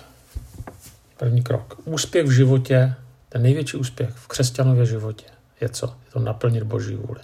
první 1.16 1.42
krok. 1.42 1.80
Úspěch 1.84 2.26
v 2.26 2.30
životě, 2.30 2.94
ten 3.28 3.42
největší 3.42 3.76
úspěch 3.76 4.10
v 4.10 4.28
křesťanově 4.28 4.86
životě 4.86 5.26
je 5.60 5.68
co? 5.68 5.86
Je 5.86 6.12
to 6.12 6.18
naplnit 6.18 6.62
Boží 6.62 6.94
vůli. 6.94 7.20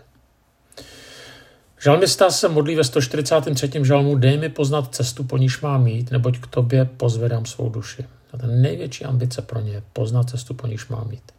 Žalmista 1.83 2.31
se 2.31 2.49
modlí 2.49 2.77
ve 2.77 2.85
143. 2.85 3.71
žalmu, 3.83 4.17
dej 4.17 4.39
mi 4.39 4.49
poznat 4.49 4.95
cestu, 4.95 5.25
po 5.25 5.39
níž 5.39 5.61
mám 5.61 5.83
mít, 5.83 6.11
neboť 6.11 6.39
k 6.39 6.47
tobě 6.47 6.85
pozvedám 6.85 7.47
svou 7.47 7.69
duši. 7.69 8.05
A 8.33 8.37
ten 8.37 8.63
největší 8.63 9.05
ambice 9.05 9.43
pro 9.43 9.61
ně 9.61 9.73
je 9.73 9.83
poznat 9.93 10.31
cestu, 10.31 10.55
po 10.55 10.67
níž 10.67 10.89
mám 10.89 11.09
mít. 11.09 11.33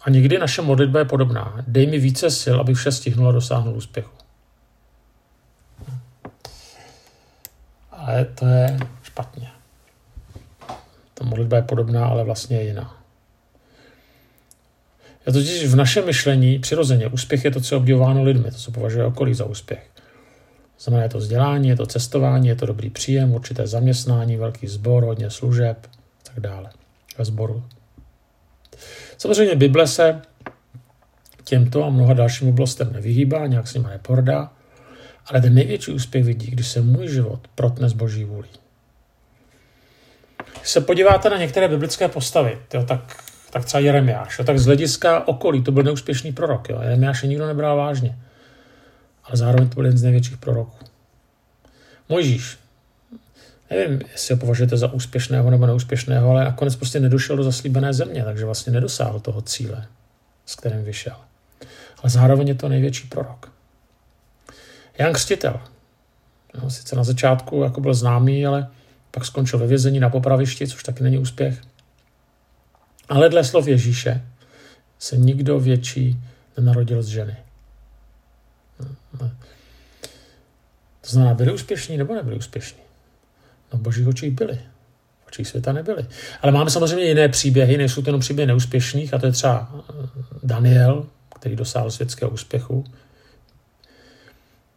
A 0.00 0.10
někdy 0.10 0.38
naše 0.38 0.62
modlitba 0.62 0.98
je 0.98 1.04
podobná. 1.04 1.64
Dej 1.66 1.86
mi 1.86 1.98
více 1.98 2.30
sil, 2.40 2.56
abych 2.60 2.76
vše 2.76 2.92
stihnul 2.92 3.28
a 3.28 3.32
dosáhnul 3.32 3.76
úspěchu. 3.76 4.16
Ale 7.90 8.24
to 8.24 8.46
je 8.46 8.78
špatně. 9.02 9.50
Ta 11.14 11.24
modlitba 11.24 11.56
je 11.56 11.62
podobná, 11.62 12.06
ale 12.06 12.24
vlastně 12.24 12.56
je 12.56 12.64
jiná. 12.64 13.01
Je 15.26 15.32
totiž 15.32 15.66
v 15.66 15.76
našem 15.76 16.06
myšlení 16.06 16.58
přirozeně 16.58 17.06
úspěch 17.06 17.44
je 17.44 17.50
to, 17.50 17.60
co 17.60 17.74
je 17.74 17.76
obdivováno 17.76 18.22
lidmi, 18.22 18.50
to, 18.50 18.56
co 18.56 18.70
považuje 18.70 19.04
okolí 19.04 19.34
za 19.34 19.44
úspěch. 19.44 19.90
Znamená, 20.78 21.02
je 21.02 21.08
to 21.08 21.18
vzdělání, 21.18 21.68
je 21.68 21.76
to 21.76 21.86
cestování, 21.86 22.48
je 22.48 22.54
to 22.54 22.66
dobrý 22.66 22.90
příjem, 22.90 23.32
určité 23.32 23.66
zaměstnání, 23.66 24.36
velký 24.36 24.66
sbor, 24.66 25.04
hodně 25.04 25.30
služeb, 25.30 25.86
tak 26.22 26.40
dále. 26.40 26.70
Ve 27.18 27.24
sboru. 27.24 27.64
Samozřejmě 29.18 29.54
Bible 29.54 29.86
se 29.86 30.22
těmto 31.44 31.84
a 31.84 31.90
mnoha 31.90 32.14
dalším 32.14 32.48
oblastem 32.48 32.92
nevyhýbá, 32.92 33.46
nějak 33.46 33.68
s 33.68 33.74
nimi 33.74 33.88
nepordá, 33.90 34.52
ale 35.26 35.40
ten 35.40 35.54
největší 35.54 35.92
úspěch 35.92 36.24
vidí, 36.24 36.50
když 36.50 36.68
se 36.68 36.80
můj 36.80 37.08
život 37.08 37.48
protne 37.54 37.88
z 37.88 37.92
boží 37.92 38.24
vůlí. 38.24 38.48
Když 40.58 40.70
se 40.70 40.80
podíváte 40.80 41.30
na 41.30 41.36
některé 41.36 41.68
biblické 41.68 42.08
postavy, 42.08 42.58
tak, 42.86 43.24
tak 43.52 43.64
třeba 43.64 43.80
Jeremiáš, 43.80 44.38
jo, 44.38 44.44
tak 44.44 44.58
z 44.58 44.66
hlediska 44.66 45.28
okolí 45.28 45.62
to 45.62 45.72
byl 45.72 45.82
neúspěšný 45.82 46.32
prorok. 46.32 46.68
Jo. 46.68 46.80
Jeremiáše 46.82 47.26
nikdo 47.26 47.46
nebral 47.46 47.76
vážně, 47.76 48.18
ale 49.24 49.36
zároveň 49.36 49.68
to 49.68 49.74
byl 49.74 49.84
jeden 49.84 49.98
z 49.98 50.02
největších 50.02 50.36
proroků. 50.36 50.76
Mojžíš, 52.08 52.58
nevím, 53.70 54.00
jestli 54.12 54.34
ho 54.34 54.40
považujete 54.40 54.76
za 54.76 54.92
úspěšného 54.92 55.50
nebo 55.50 55.66
neúspěšného, 55.66 56.30
ale 56.30 56.44
nakonec 56.44 56.76
prostě 56.76 57.00
nedošel 57.00 57.36
do 57.36 57.42
zaslíbené 57.42 57.92
země, 57.92 58.24
takže 58.24 58.44
vlastně 58.44 58.72
nedosáhl 58.72 59.20
toho 59.20 59.42
cíle, 59.42 59.86
s 60.46 60.54
kterým 60.54 60.84
vyšel. 60.84 61.16
Ale 62.02 62.10
zároveň 62.10 62.48
je 62.48 62.54
to 62.54 62.68
největší 62.68 63.08
prorok. 63.08 63.52
Jan 64.98 65.12
Křtitel. 65.12 65.60
No, 66.62 66.70
sice 66.70 66.96
na 66.96 67.04
začátku 67.04 67.62
jako 67.62 67.80
byl 67.80 67.94
známý, 67.94 68.46
ale 68.46 68.68
pak 69.10 69.24
skončil 69.24 69.58
ve 69.58 69.66
vězení 69.66 70.00
na 70.00 70.08
popravišti, 70.08 70.66
což 70.66 70.82
taky 70.82 71.02
není 71.02 71.18
úspěch. 71.18 71.71
Ale 73.08 73.28
dle 73.28 73.44
slov 73.44 73.66
Ježíše 73.66 74.22
se 74.98 75.16
nikdo 75.16 75.60
větší 75.60 76.20
nenarodil 76.56 77.02
z 77.02 77.06
ženy. 77.06 77.36
To 81.00 81.10
znamená, 81.10 81.34
byli 81.34 81.52
úspěšní 81.52 81.96
nebo 81.96 82.14
nebyli 82.14 82.36
úspěšní? 82.36 82.80
No 83.72 83.78
božích 83.78 84.08
očích 84.08 84.30
byli. 84.30 84.60
V 85.24 85.28
očích 85.28 85.48
světa 85.48 85.72
nebyli. 85.72 86.06
Ale 86.42 86.52
máme 86.52 86.70
samozřejmě 86.70 87.04
jiné 87.04 87.28
příběhy, 87.28 87.78
nejsou 87.78 88.02
to 88.02 88.08
jenom 88.08 88.20
příběhy 88.20 88.46
neúspěšných, 88.46 89.14
a 89.14 89.18
to 89.18 89.26
je 89.26 89.32
třeba 89.32 89.70
eh, 89.74 90.08
Daniel, 90.42 91.06
který 91.34 91.56
dosáhl 91.56 91.90
světského 91.90 92.30
úspěchu. 92.30 92.84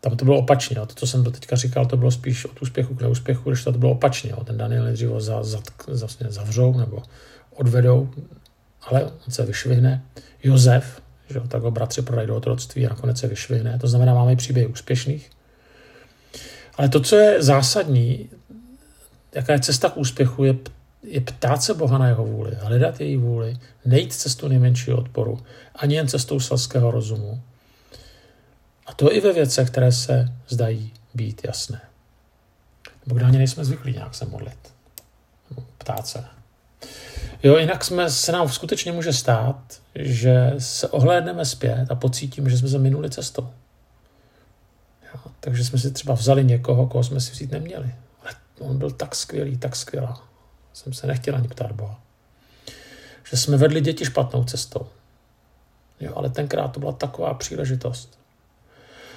Tam 0.01 0.17
to 0.17 0.25
bylo 0.25 0.37
opačně. 0.37 0.75
To, 0.75 0.85
co 0.85 1.07
jsem 1.07 1.23
do 1.23 1.31
teďka 1.31 1.55
říkal, 1.55 1.85
to 1.85 1.97
bylo 1.97 2.11
spíš 2.11 2.45
od 2.45 2.61
úspěchu 2.61 2.95
k 2.95 3.01
neúspěchu, 3.01 3.49
když 3.49 3.63
to 3.63 3.71
bylo 3.71 3.91
opačně. 3.91 4.33
Ten 4.43 4.57
Daniel 4.57 4.83
nejdřív 4.83 5.09
ho 5.09 5.21
za, 5.21 5.43
za, 5.43 5.59
vlastně 5.87 6.27
zavřou 6.29 6.77
nebo 6.77 7.03
odvedou, 7.55 8.09
ale 8.81 9.03
on 9.03 9.31
se 9.31 9.45
vyšvihne. 9.45 10.03
Jozef, 10.43 11.01
že 11.29 11.39
tak 11.47 11.61
ho 11.61 11.71
bratři 11.71 12.01
prodají 12.01 12.27
do 12.27 12.35
otroctví 12.35 12.85
a 12.85 12.89
nakonec 12.89 13.19
se 13.19 13.27
vyšvihne. 13.27 13.79
To 13.79 13.87
znamená, 13.87 14.13
máme 14.13 14.35
příběhy 14.35 14.67
úspěšných. 14.67 15.29
Ale 16.77 16.89
to, 16.89 16.99
co 16.99 17.15
je 17.15 17.43
zásadní, 17.43 18.29
jaká 19.35 19.53
je 19.53 19.59
cesta 19.59 19.89
k 19.89 19.97
úspěchu, 19.97 20.43
je, 20.43 20.55
je 21.03 21.21
ptát 21.21 21.63
se 21.63 21.73
Boha 21.73 21.97
na 21.97 22.07
jeho 22.07 22.25
vůli, 22.25 22.55
hledat 22.55 23.01
její 23.01 23.17
vůli, 23.17 23.57
nejít 23.85 24.13
cestou 24.13 24.47
nejmenšího 24.47 24.97
odporu, 24.97 25.39
ani 25.75 25.95
jen 25.95 26.07
cestou 26.07 26.39
selského 26.39 26.91
rozumu. 26.91 27.41
A 28.85 28.93
to 28.93 29.13
i 29.13 29.21
ve 29.21 29.33
věcech, 29.33 29.69
které 29.69 29.91
se 29.91 30.31
zdají 30.47 30.93
být 31.13 31.41
jasné. 31.45 31.81
Nebo 33.05 33.15
kde 33.15 33.25
ani 33.25 33.37
nejsme 33.37 33.65
zvyklí 33.65 33.93
nějak 33.93 34.15
se 34.15 34.25
modlit. 34.25 34.73
Ptát 35.77 36.07
se. 36.07 36.25
Jo, 37.43 37.57
jinak 37.57 37.83
jsme, 37.83 38.09
se 38.09 38.31
nám 38.31 38.49
skutečně 38.49 38.91
může 38.91 39.13
stát, 39.13 39.81
že 39.95 40.53
se 40.59 40.87
ohlédneme 40.87 41.45
zpět 41.45 41.87
a 41.89 41.95
pocítíme, 41.95 42.49
že 42.49 42.57
jsme 42.57 42.67
se 42.67 42.79
minuli 42.79 43.09
cestou. 43.09 43.49
Jo, 45.13 45.21
takže 45.39 45.65
jsme 45.65 45.79
si 45.79 45.91
třeba 45.91 46.13
vzali 46.13 46.43
někoho, 46.43 46.87
koho 46.87 47.03
jsme 47.03 47.21
si 47.21 47.31
vzít 47.31 47.51
neměli. 47.51 47.95
Ale 48.21 48.31
on 48.59 48.77
byl 48.77 48.91
tak 48.91 49.15
skvělý, 49.15 49.57
tak 49.57 49.75
skvělá. 49.75 50.23
Jsem 50.73 50.93
se 50.93 51.07
nechtěl 51.07 51.35
ani 51.35 51.47
ptát 51.47 51.71
Boha. 51.71 51.99
Že 53.29 53.37
jsme 53.37 53.57
vedli 53.57 53.81
děti 53.81 54.05
špatnou 54.05 54.43
cestou. 54.43 54.87
Jo, 55.99 56.13
ale 56.15 56.29
tenkrát 56.29 56.67
to 56.67 56.79
byla 56.79 56.91
taková 56.91 57.33
příležitost. 57.33 58.19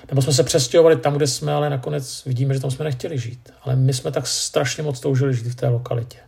Nebo 0.09 0.23
jsme 0.23 0.33
se 0.33 0.45
přestěhovali 0.45 0.97
tam, 0.97 1.15
kde 1.15 1.27
jsme, 1.27 1.53
ale 1.53 1.71
nakonec 1.71 2.25
vidíme, 2.25 2.55
že 2.55 2.61
tam 2.61 2.71
jsme 2.71 2.85
nechtěli 2.85 3.19
žít. 3.19 3.53
Ale 3.63 3.77
my 3.77 3.95
jsme 3.95 4.13
tak 4.13 4.27
strašně 4.27 4.83
moc 4.83 5.01
toužili 5.01 5.35
žít 5.35 5.47
v 5.47 5.55
té 5.55 5.69
lokalitě. 5.69 6.19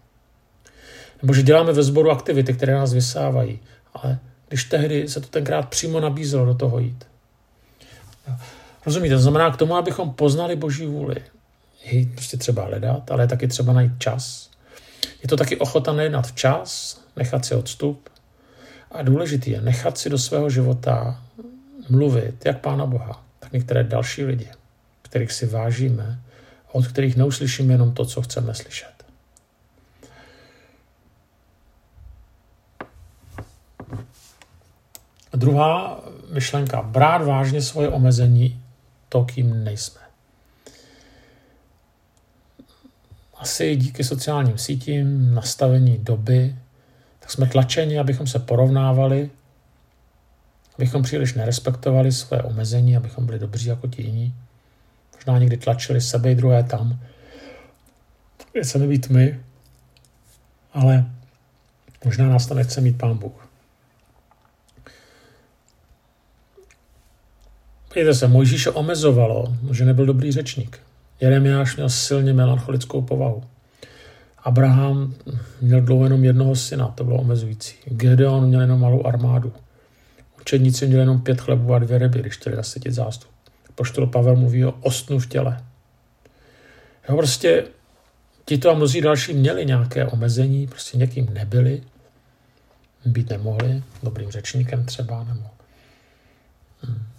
Nebo 1.23 1.35
že 1.35 1.43
děláme 1.43 1.73
ve 1.73 1.83
sboru 1.83 2.11
aktivity, 2.11 2.55
které 2.55 2.75
nás 2.75 2.93
vysávají. 2.93 3.59
Ale 3.95 4.19
když 4.49 4.65
tehdy 4.65 5.09
se 5.09 5.21
to 5.21 5.27
tenkrát 5.27 5.69
přímo 5.69 6.01
nabízelo 6.01 6.47
do 6.47 6.55
toho 6.55 6.79
jít. 6.79 7.05
Rozumíte, 8.87 9.15
to 9.15 9.21
znamená 9.21 9.51
k 9.51 9.57
tomu, 9.57 9.75
abychom 9.77 10.11
poznali 10.11 10.57
Boží 10.57 10.87
vůli. 10.87 11.17
Je 11.85 12.07
prostě 12.07 12.37
třeba 12.37 12.65
hledat, 12.65 13.11
ale 13.11 13.23
je 13.23 13.29
taky 13.29 13.49
třeba 13.49 13.73
najít 13.73 13.93
čas. 13.99 14.51
Je 15.23 15.29
to 15.29 15.37
taky 15.37 15.57
ochota 15.57 15.93
nejednat 15.93 16.27
včas, 16.27 17.01
nechat 17.17 17.45
si 17.45 17.55
odstup. 17.55 18.09
A 18.91 19.03
důležitý 19.03 19.51
je 19.51 19.61
nechat 19.61 19.99
si 19.99 20.11
do 20.11 20.19
svého 20.19 20.51
života 20.51 21.23
mluvit, 21.89 22.47
jak 22.47 22.61
Pána 22.61 22.87
Boha, 22.87 23.25
tak 23.39 23.53
některé 23.53 23.85
další 23.85 24.25
lidi, 24.25 24.49
kterých 25.03 25.33
si 25.33 25.47
vážíme, 25.47 26.21
od 26.73 26.87
kterých 26.87 27.17
neuslyšíme 27.17 27.75
jenom 27.75 27.93
to, 27.93 28.05
co 28.05 28.23
chceme 28.23 28.55
slyšet. 28.55 29.00
Druhá 35.33 36.01
myšlenka. 36.33 36.83
Brát 36.83 37.23
vážně 37.23 37.63
svoje 37.63 37.89
omezení, 37.89 38.63
to, 39.09 39.25
kým 39.25 39.65
nejsme. 39.65 40.01
Asi 43.35 43.77
díky 43.77 44.05
sociálním 44.05 44.59
sítím, 44.59 45.35
nastavení 45.35 45.99
doby, 45.99 46.57
tak 47.21 47.31
jsme 47.31 47.47
tlačeni, 47.47 47.99
abychom 47.99 48.27
se 48.27 48.39
porovnávali, 48.39 49.31
abychom 50.75 51.03
příliš 51.03 51.35
nerespektovali 51.35 52.13
své 52.13 52.43
omezení, 52.43 52.97
abychom 52.97 53.27
byli 53.27 53.39
dobří 53.39 53.69
jako 53.69 53.87
ti 53.89 54.03
jiní. 54.03 54.35
Možná 55.15 55.39
někdy 55.39 55.57
tlačili 55.57 56.01
sebe 56.01 56.33
i 56.33 56.35
druhé 56.35 56.63
tam, 56.65 56.99
kde 58.53 58.63
chceme 58.63 58.87
být 58.87 59.09
my, 59.11 59.41
ale 60.73 61.11
možná 62.05 62.29
nás 62.29 62.47
to 62.47 62.55
nechce 62.55 62.81
mít 62.81 62.99
Pán 62.99 63.19
Bůh. 63.19 63.50
Podívejte 67.91 68.19
se, 68.19 68.29
Mojžíše 68.29 68.71
omezovalo, 68.71 69.57
že 69.71 69.85
nebyl 69.85 70.07
dobrý 70.07 70.33
řečník. 70.33 70.79
Jeremiáš 71.21 71.77
měl 71.77 71.89
silně 71.89 72.33
melancholickou 72.33 73.03
povahu. 73.03 73.45
Abraham 74.39 75.15
měl 75.61 75.81
dlouho 75.81 76.05
jenom 76.05 76.25
jednoho 76.25 76.57
syna, 76.57 76.89
to 76.89 77.05
bylo 77.05 77.19
omezující. 77.19 77.77
Gedeon 77.85 78.47
měl 78.47 78.61
jenom 78.61 78.81
malou 78.81 79.07
armádu. 79.07 79.53
Učedníci 80.41 80.87
měli 80.87 81.03
jenom 81.03 81.21
pět 81.21 81.41
chlebů 81.41 81.75
a 81.75 81.79
dvě 81.79 81.99
ryby, 81.99 82.21
když 82.21 82.37
chtěli 82.37 82.57
nasytit 82.57 82.93
zástup. 82.93 83.31
Poštol 83.75 84.07
Pavel 84.07 84.37
mluví 84.37 84.65
o 84.65 84.73
ostnu 84.73 85.19
v 85.19 85.27
těle. 85.27 85.65
Jo, 87.09 87.17
prostě 87.17 87.65
tito 88.45 88.71
a 88.71 88.75
mnozí 88.75 89.01
další 89.01 89.33
měli 89.33 89.67
nějaké 89.67 90.07
omezení, 90.07 90.67
prostě 90.67 90.99
někým 90.99 91.35
nebyli, 91.35 91.83
být 93.05 93.31
nemohli, 93.31 93.83
dobrým 94.03 94.31
řečníkem 94.31 94.85
třeba, 94.85 95.25
nebo 95.25 95.47
hm 96.87 97.11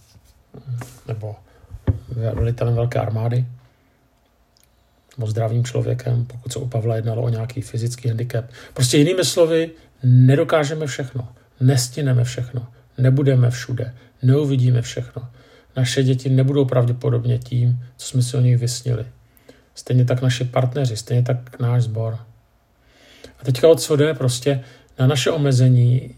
nebo 1.07 1.35
velitelem 2.09 2.75
velké 2.75 2.99
armády, 2.99 3.45
nebo 5.17 5.27
zdravým 5.27 5.63
člověkem, 5.63 6.25
pokud 6.25 6.53
se 6.53 6.59
u 6.59 6.67
Pavla 6.67 6.95
jednalo 6.95 7.21
o 7.21 7.29
nějaký 7.29 7.61
fyzický 7.61 8.07
handicap. 8.07 8.45
Prostě 8.73 8.97
jinými 8.97 9.25
slovy, 9.25 9.71
nedokážeme 10.03 10.87
všechno, 10.87 11.27
nestineme 11.59 12.23
všechno, 12.23 12.67
nebudeme 12.97 13.51
všude, 13.51 13.93
neuvidíme 14.21 14.81
všechno. 14.81 15.27
Naše 15.75 16.03
děti 16.03 16.29
nebudou 16.29 16.65
pravděpodobně 16.65 17.37
tím, 17.39 17.83
co 17.97 18.07
jsme 18.07 18.21
si 18.21 18.37
o 18.37 18.41
nich 18.41 18.57
vysnili. 18.57 19.05
Stejně 19.75 20.05
tak 20.05 20.21
naši 20.21 20.43
partneři, 20.43 20.97
stejně 20.97 21.23
tak 21.23 21.59
náš 21.59 21.83
sbor. 21.83 22.19
A 23.39 23.45
teďka 23.45 23.67
o 23.67 23.75
co 23.75 23.95
jde? 23.95 24.13
Prostě 24.13 24.63
na 24.99 25.07
naše 25.07 25.31
omezení 25.31 26.15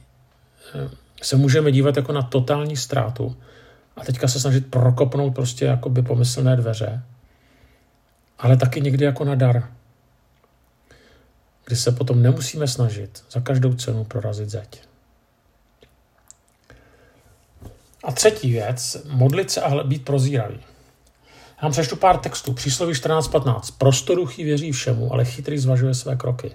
eh, 0.75 0.89
se 1.21 1.35
můžeme 1.35 1.71
dívat 1.71 1.97
jako 1.97 2.13
na 2.13 2.21
totální 2.21 2.77
ztrátu, 2.77 3.35
a 3.95 4.03
teďka 4.03 4.27
se 4.27 4.39
snažit 4.39 4.71
prokopnout 4.71 5.35
prostě 5.35 5.65
jakoby 5.65 6.01
pomyslné 6.01 6.55
dveře, 6.55 7.03
ale 8.39 8.57
taky 8.57 8.81
někdy 8.81 9.05
jako 9.05 9.25
na 9.25 9.35
dar, 9.35 9.71
kdy 11.65 11.75
se 11.75 11.91
potom 11.91 12.21
nemusíme 12.21 12.67
snažit 12.67 13.23
za 13.31 13.39
každou 13.39 13.73
cenu 13.73 14.03
prorazit 14.03 14.49
zeď. 14.49 14.81
A 18.03 18.11
třetí 18.11 18.51
věc, 18.51 18.97
modlit 19.09 19.51
se 19.51 19.61
a 19.61 19.83
být 19.83 20.05
prozíravý. 20.05 20.59
Já 21.57 21.61
vám 21.61 21.71
přečtu 21.71 21.95
pár 21.95 22.17
textů. 22.17 22.53
Přísloví 22.53 22.93
14.15. 22.93 23.73
Prostoruchý 23.77 24.43
věří 24.43 24.71
všemu, 24.71 25.13
ale 25.13 25.25
chytrý 25.25 25.57
zvažuje 25.57 25.93
své 25.93 26.15
kroky. 26.15 26.51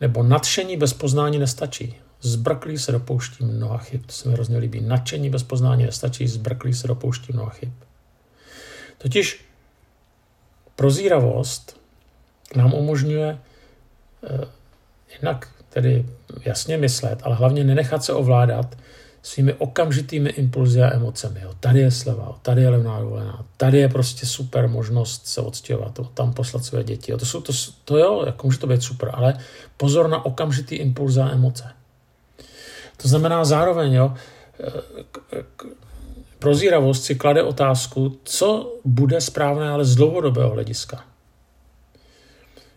Nebo 0.00 0.22
nadšení 0.22 0.76
bez 0.76 0.92
poznání 0.92 1.38
nestačí. 1.38 1.94
Zbrklý 2.22 2.78
se 2.78 2.92
dopouští 2.92 3.44
mnoha 3.44 3.78
chyb. 3.78 4.00
To 4.06 4.12
se 4.12 4.28
mi 4.28 4.34
hrozně 4.34 4.58
líbí. 4.58 4.80
Nadšení 4.80 5.30
bez 5.30 5.42
poznání 5.42 5.84
nestačí, 5.84 6.28
zbrklý 6.28 6.74
se 6.74 6.88
dopouští 6.88 7.32
mnoha 7.32 7.50
chyb. 7.50 7.72
Totiž 8.98 9.44
prozíravost 10.76 11.80
nám 12.56 12.74
umožňuje 12.74 13.38
eh, 14.24 14.46
jednak 15.12 15.48
tedy 15.68 16.06
jasně 16.44 16.76
myslet, 16.76 17.18
ale 17.22 17.36
hlavně 17.36 17.64
nenechat 17.64 18.04
se 18.04 18.12
ovládat 18.12 18.76
svými 19.22 19.54
okamžitými 19.54 20.30
impulzy 20.30 20.82
a 20.82 20.94
emocemi. 20.94 21.40
Jo. 21.40 21.54
Tady 21.60 21.80
je 21.80 21.90
sleva, 21.90 22.38
tady 22.42 22.62
je 22.62 22.68
levná 22.68 23.00
dovolená, 23.00 23.44
tady 23.56 23.78
je 23.78 23.88
prostě 23.88 24.26
super 24.26 24.68
možnost 24.68 25.26
se 25.26 25.40
odstěhovat, 25.40 25.98
tam 26.14 26.32
poslat 26.32 26.64
své 26.64 26.84
děti. 26.84 27.12
Jo. 27.12 27.18
To, 27.18 27.26
jsou, 27.26 27.40
to, 27.40 27.52
to 27.84 27.98
jo, 27.98 28.22
jako 28.26 28.46
může 28.46 28.58
to 28.58 28.66
být 28.66 28.82
super, 28.82 29.10
ale 29.12 29.34
pozor 29.76 30.08
na 30.08 30.24
okamžitý 30.24 30.74
impuls 30.74 31.16
a 31.16 31.30
emoce. 31.30 31.64
To 32.96 33.08
znamená 33.08 33.44
zároveň, 33.44 33.92
jo, 33.92 34.14
k, 35.10 35.18
k, 35.56 35.64
prozíravost 36.38 37.04
si 37.04 37.14
klade 37.14 37.42
otázku, 37.42 38.20
co 38.24 38.76
bude 38.84 39.20
správné, 39.20 39.68
ale 39.68 39.84
z 39.84 39.94
dlouhodobého 39.94 40.50
hlediska. 40.50 41.04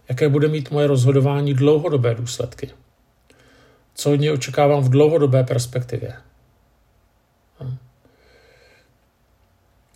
Jaké 0.10 0.30
bude 0.30 0.48
mít 0.48 0.72
moje 0.72 0.88
rozhodování 0.88 1.54
dlouhodobé 1.54 2.16
důsledky? 2.16 2.70
Co 3.96 4.14
od 4.14 4.16
něj 4.16 4.32
očekávám 4.32 4.84
v 4.84 4.90
dlouhodobé 4.90 5.44
perspektivě? 5.44 6.14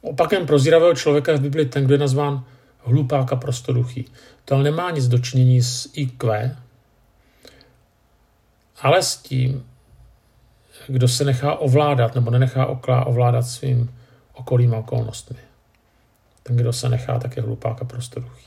Opakem 0.01 0.45
prozíravého 0.45 0.95
člověka 0.95 1.32
je 1.32 1.38
v 1.38 1.41
Bibli 1.41 1.65
ten, 1.65 1.86
kdo 1.86 1.93
je 1.93 1.99
nazván 1.99 2.45
hlupák 2.79 3.34
a 3.34 3.36
prostoduchý. 3.36 4.05
To 4.45 4.55
ale 4.55 4.63
nemá 4.63 4.91
nic 4.91 5.08
dočinění 5.08 5.62
s 5.62 5.89
IQ, 5.93 6.55
ale 8.82 9.03
s 9.03 9.17
tím, 9.17 9.68
kdo 10.89 11.08
se 11.08 11.25
nechá 11.25 11.56
ovládat 11.56 12.15
nebo 12.15 12.32
nenechá 12.32 12.65
ovládat 13.06 13.41
svým 13.41 13.95
okolím 14.34 14.73
a 14.73 14.78
okolnostmi. 14.78 15.38
Ten, 16.43 16.56
kdo 16.56 16.73
se 16.73 16.89
nechá, 16.89 17.19
tak 17.19 17.38
je 17.38 17.43
hlupák 17.43 17.82
a 17.82 17.86
prostoduchý. 17.86 18.45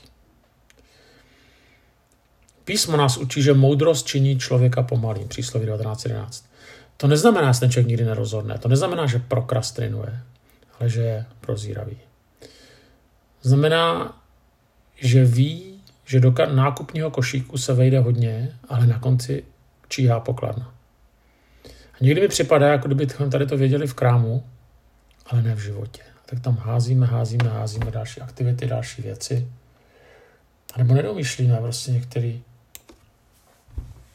Písmo 2.65 2.97
nás 2.97 3.17
učí, 3.17 3.41
že 3.41 3.53
moudrost 3.53 4.07
činí 4.07 4.39
člověka 4.39 4.83
pomalým, 4.83 5.27
přísloví 5.27 5.65
1911. 5.65 6.45
To 6.97 7.07
neznamená, 7.07 7.51
že 7.51 7.59
ten 7.59 7.71
člověk 7.71 7.87
nikdy 7.87 8.05
nerozhodne. 8.05 8.57
To 8.57 8.67
neznamená, 8.67 9.05
že 9.05 9.19
prokrastinuje, 9.19 10.19
ale 10.79 10.89
že 10.89 11.01
je 11.01 11.25
prozíravý. 11.41 11.97
Znamená, 13.41 14.17
že 14.95 15.25
ví, 15.25 15.81
že 16.05 16.19
do 16.19 16.33
nákupního 16.53 17.11
košíku 17.11 17.57
se 17.57 17.73
vejde 17.73 17.99
hodně, 17.99 18.59
ale 18.69 18.87
na 18.87 18.99
konci 18.99 19.43
číhá 19.87 20.19
pokladna. 20.19 20.73
A 21.93 21.97
někdy 22.01 22.21
mi 22.21 22.27
připadá, 22.27 22.67
jako 22.67 22.87
kdybychom 22.87 23.29
tady 23.29 23.45
to 23.45 23.57
věděli 23.57 23.87
v 23.87 23.93
krámu, 23.93 24.43
ale 25.25 25.41
ne 25.41 25.55
v 25.55 25.59
životě. 25.59 26.01
Tak 26.25 26.39
tam 26.39 26.57
házíme, 26.57 27.05
házíme, 27.05 27.49
házíme 27.49 27.91
další 27.91 28.21
aktivity, 28.21 28.67
další 28.67 29.01
věci. 29.01 29.47
A 30.73 30.77
nebo 30.77 30.93
nedomýšlíme 30.93 31.57
prostě 31.57 31.91
některé 31.91 32.33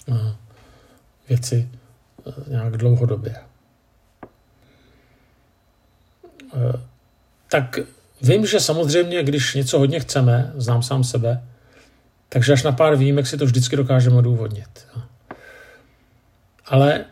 uh, 0.06 0.30
věci 1.28 1.68
uh, 2.24 2.34
nějak 2.48 2.76
dlouhodobě. 2.76 3.36
Uh, 6.52 6.80
tak 7.50 7.78
vím, 8.22 8.46
že 8.46 8.60
samozřejmě, 8.60 9.22
když 9.22 9.54
něco 9.54 9.78
hodně 9.78 10.00
chceme, 10.00 10.52
znám 10.54 10.82
sám 10.82 11.04
sebe, 11.04 11.42
takže 12.28 12.52
až 12.52 12.62
na 12.62 12.72
pár 12.72 12.96
výjimek 12.96 13.26
si 13.26 13.36
to 13.36 13.44
vždycky 13.44 13.76
dokážeme 13.76 14.16
odůvodnit. 14.16 14.86
Ale 16.66 17.04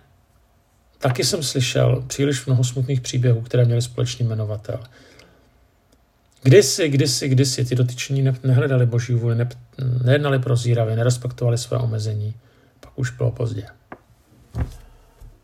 Taky 0.99 1.25
jsem 1.25 1.43
slyšel 1.43 2.05
příliš 2.07 2.47
mnoho 2.47 2.65
smutných 2.65 3.01
příběhů, 3.01 3.41
které 3.41 3.65
měly 3.65 3.83
společný 3.83 4.27
jmenovatel. 4.27 4.81
Kdysi, 6.43 6.89
kdysi, 6.89 7.29
kdysi 7.29 7.65
ty 7.65 7.75
dotyční 7.75 8.31
nehledali 8.43 8.87
boží 8.87 9.15
vůli, 9.15 9.35
ne, 9.35 9.49
nejednali 10.05 10.39
prozíravě, 10.39 10.97
nerespektovali 10.97 11.59
své 11.59 11.79
omezení, 11.79 12.35
pak 12.81 12.99
už 12.99 13.11
bylo 13.11 13.31
pozdě. 13.31 13.67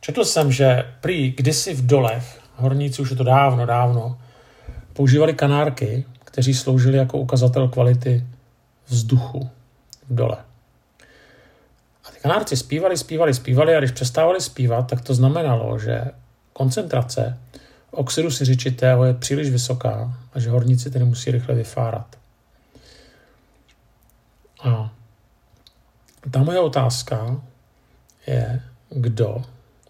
Četl 0.00 0.24
jsem, 0.24 0.52
že 0.52 0.84
prý 1.00 1.30
kdysi 1.30 1.74
v 1.74 1.86
dolech, 1.86 2.40
horníci 2.56 3.02
už 3.02 3.10
je 3.10 3.16
to 3.16 3.24
dávno, 3.24 3.66
dávno, 3.66 4.18
používali 4.92 5.34
kanárky, 5.34 6.04
kteří 6.24 6.54
sloužili 6.54 6.96
jako 6.96 7.18
ukazatel 7.18 7.68
kvality 7.68 8.26
vzduchu 8.86 9.50
v 10.08 10.14
dole. 10.14 10.36
Kanárci 12.22 12.56
zpívali, 12.56 12.98
zpívali, 12.98 13.35
zpívali 13.35 13.76
a 13.76 13.78
když 13.78 13.90
přestávali 13.90 14.40
zpívat, 14.40 14.90
tak 14.90 15.00
to 15.00 15.14
znamenalo, 15.14 15.78
že 15.78 16.04
koncentrace 16.52 17.38
oxidu 17.90 18.30
siřičitého 18.30 19.04
je 19.04 19.14
příliš 19.14 19.50
vysoká 19.50 20.18
a 20.32 20.40
že 20.40 20.50
horníci 20.50 20.90
tedy 20.90 21.04
musí 21.04 21.30
rychle 21.30 21.54
vyfárat. 21.54 22.16
A 24.64 24.92
ta 26.30 26.42
moje 26.42 26.61
otázka 26.61 27.40
je, 28.26 28.62
kdo 28.90 29.44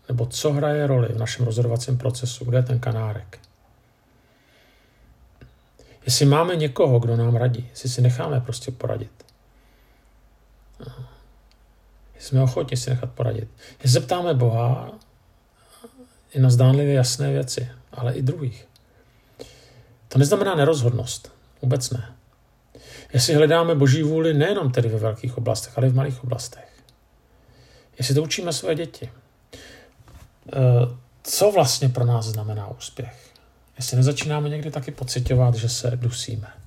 nebo 0.09 0.27
co 0.27 0.53
hraje 0.53 0.87
roli 0.87 1.09
v 1.09 1.19
našem 1.19 1.47
rozhodovacím 1.47 1.99
procesu, 1.99 2.45
kde 2.45 2.59
je 2.59 2.63
ten 2.63 2.79
kanárek. 2.79 3.39
Jestli 6.05 6.27
máme 6.27 6.57
někoho, 6.57 7.01
kdo 7.01 7.17
nám 7.17 7.37
radí, 7.37 7.69
jestli 7.71 7.89
si 7.89 8.03
necháme 8.03 8.41
prostě 8.41 8.71
poradit 8.71 9.32
jsme 12.23 12.43
ochotni 12.43 12.77
si 12.77 12.91
nechat 12.91 13.11
poradit. 13.11 13.49
Jestli 13.73 13.89
se 13.89 14.01
ptáme 14.01 14.35
Boha 14.35 14.93
i 16.33 16.41
na 16.41 16.51
zdánlivě 16.51 16.95
jasné 16.95 17.33
věci, 17.33 17.69
ale 17.93 18.15
i 18.15 18.23
druhých. 18.23 18.69
To 20.09 20.19
neznamená 20.19 20.55
nerozhodnost. 20.55 21.33
Vůbec 21.63 21.91
ne. 21.91 22.15
Jestli 23.13 23.35
hledáme 23.35 23.75
boží 23.75 24.03
vůli 24.03 24.35
nejenom 24.35 24.73
tedy 24.73 24.89
ve 24.89 24.99
velkých 24.99 25.39
oblastech, 25.39 25.79
ale 25.79 25.87
i 25.87 25.91
v 25.91 25.95
malých 25.95 26.25
oblastech. 26.25 26.69
Jestli 27.99 28.15
to 28.15 28.23
učíme 28.23 28.53
své 28.53 28.75
děti. 28.75 29.11
Eh, 30.53 30.59
co 31.23 31.53
vlastně 31.53 31.89
pro 31.89 32.05
nás 32.05 32.27
znamená 32.27 32.69
úspěch? 32.69 33.31
Jestli 33.77 33.97
nezačínáme 33.97 34.49
někdy 34.49 34.71
taky 34.71 34.91
pocitovat, 34.91 35.55
že 35.55 35.69
se 35.69 35.91
dusíme. 35.97 36.62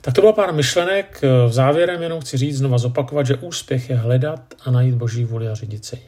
Tak 0.00 0.14
to 0.14 0.20
bylo 0.20 0.32
pár 0.32 0.52
myšlenek. 0.52 1.22
V 1.48 1.52
závěrem 1.52 2.02
jenom 2.02 2.20
chci 2.20 2.36
říct, 2.36 2.58
znova 2.58 2.78
zopakovat, 2.78 3.26
že 3.26 3.36
úspěch 3.36 3.90
je 3.90 3.96
hledat 3.96 4.54
a 4.64 4.70
najít 4.70 4.94
boží 4.94 5.24
vůli 5.24 5.48
a 5.48 5.54
řídit 5.54 5.84
se 5.84 5.96
jí. 5.96 6.02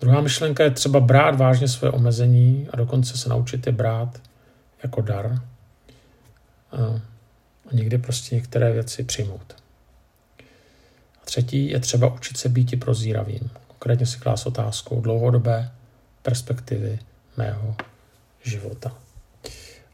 Druhá 0.00 0.20
myšlenka 0.20 0.64
je 0.64 0.70
třeba 0.70 1.00
brát 1.00 1.36
vážně 1.36 1.68
své 1.68 1.90
omezení 1.90 2.68
a 2.70 2.76
dokonce 2.76 3.18
se 3.18 3.28
naučit 3.28 3.66
je 3.66 3.72
brát 3.72 4.20
jako 4.82 5.00
dar 5.00 5.42
a 6.72 7.74
někdy 7.74 7.98
prostě 7.98 8.34
některé 8.34 8.72
věci 8.72 9.04
přijmout. 9.04 9.54
A 11.22 11.24
třetí 11.24 11.70
je 11.70 11.80
třeba 11.80 12.14
učit 12.14 12.36
se 12.36 12.48
být 12.48 12.80
prozíravým. 12.80 13.50
Konkrétně 13.68 14.06
si 14.06 14.18
klás 14.18 14.46
otázkou 14.46 15.00
dlouhodobé 15.00 15.70
perspektivy 16.22 16.98
mého 17.36 17.76
života. 18.42 18.92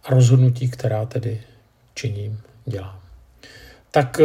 A 0.04 0.10
rozhodnutí, 0.10 0.70
která 0.70 1.06
tedy 1.06 1.42
činím, 1.98 2.40
dělám. 2.66 3.00
Tak 3.90 4.20
eh, 4.20 4.24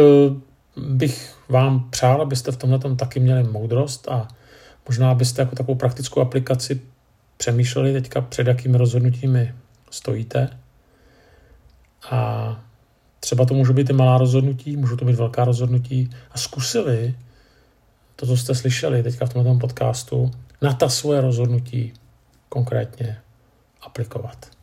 bych 0.76 1.34
vám 1.48 1.90
přál, 1.90 2.22
abyste 2.22 2.52
v 2.52 2.56
tomhle 2.56 2.96
taky 2.96 3.20
měli 3.20 3.42
moudrost 3.42 4.08
a 4.08 4.28
možná 4.88 5.14
byste 5.14 5.42
jako 5.42 5.56
takovou 5.56 5.74
praktickou 5.74 6.20
aplikaci 6.20 6.80
přemýšleli 7.36 7.92
teďka, 7.92 8.20
před 8.20 8.46
jakými 8.46 8.78
rozhodnutími 8.78 9.54
stojíte. 9.90 10.50
A 12.10 12.60
třeba 13.20 13.44
to 13.44 13.54
můžou 13.54 13.72
být 13.72 13.90
i 13.90 13.92
malá 13.92 14.18
rozhodnutí, 14.18 14.76
můžou 14.76 14.96
to 14.96 15.04
být 15.04 15.16
velká 15.16 15.44
rozhodnutí 15.44 16.10
a 16.30 16.38
zkusili 16.38 17.14
to, 18.16 18.26
co 18.26 18.36
jste 18.36 18.54
slyšeli 18.54 19.02
teďka 19.02 19.26
v 19.26 19.32
tomto 19.32 19.54
podcastu, 19.54 20.30
na 20.62 20.72
ta 20.72 20.88
svoje 20.88 21.20
rozhodnutí 21.20 21.92
konkrétně 22.48 23.16
aplikovat. 23.80 24.53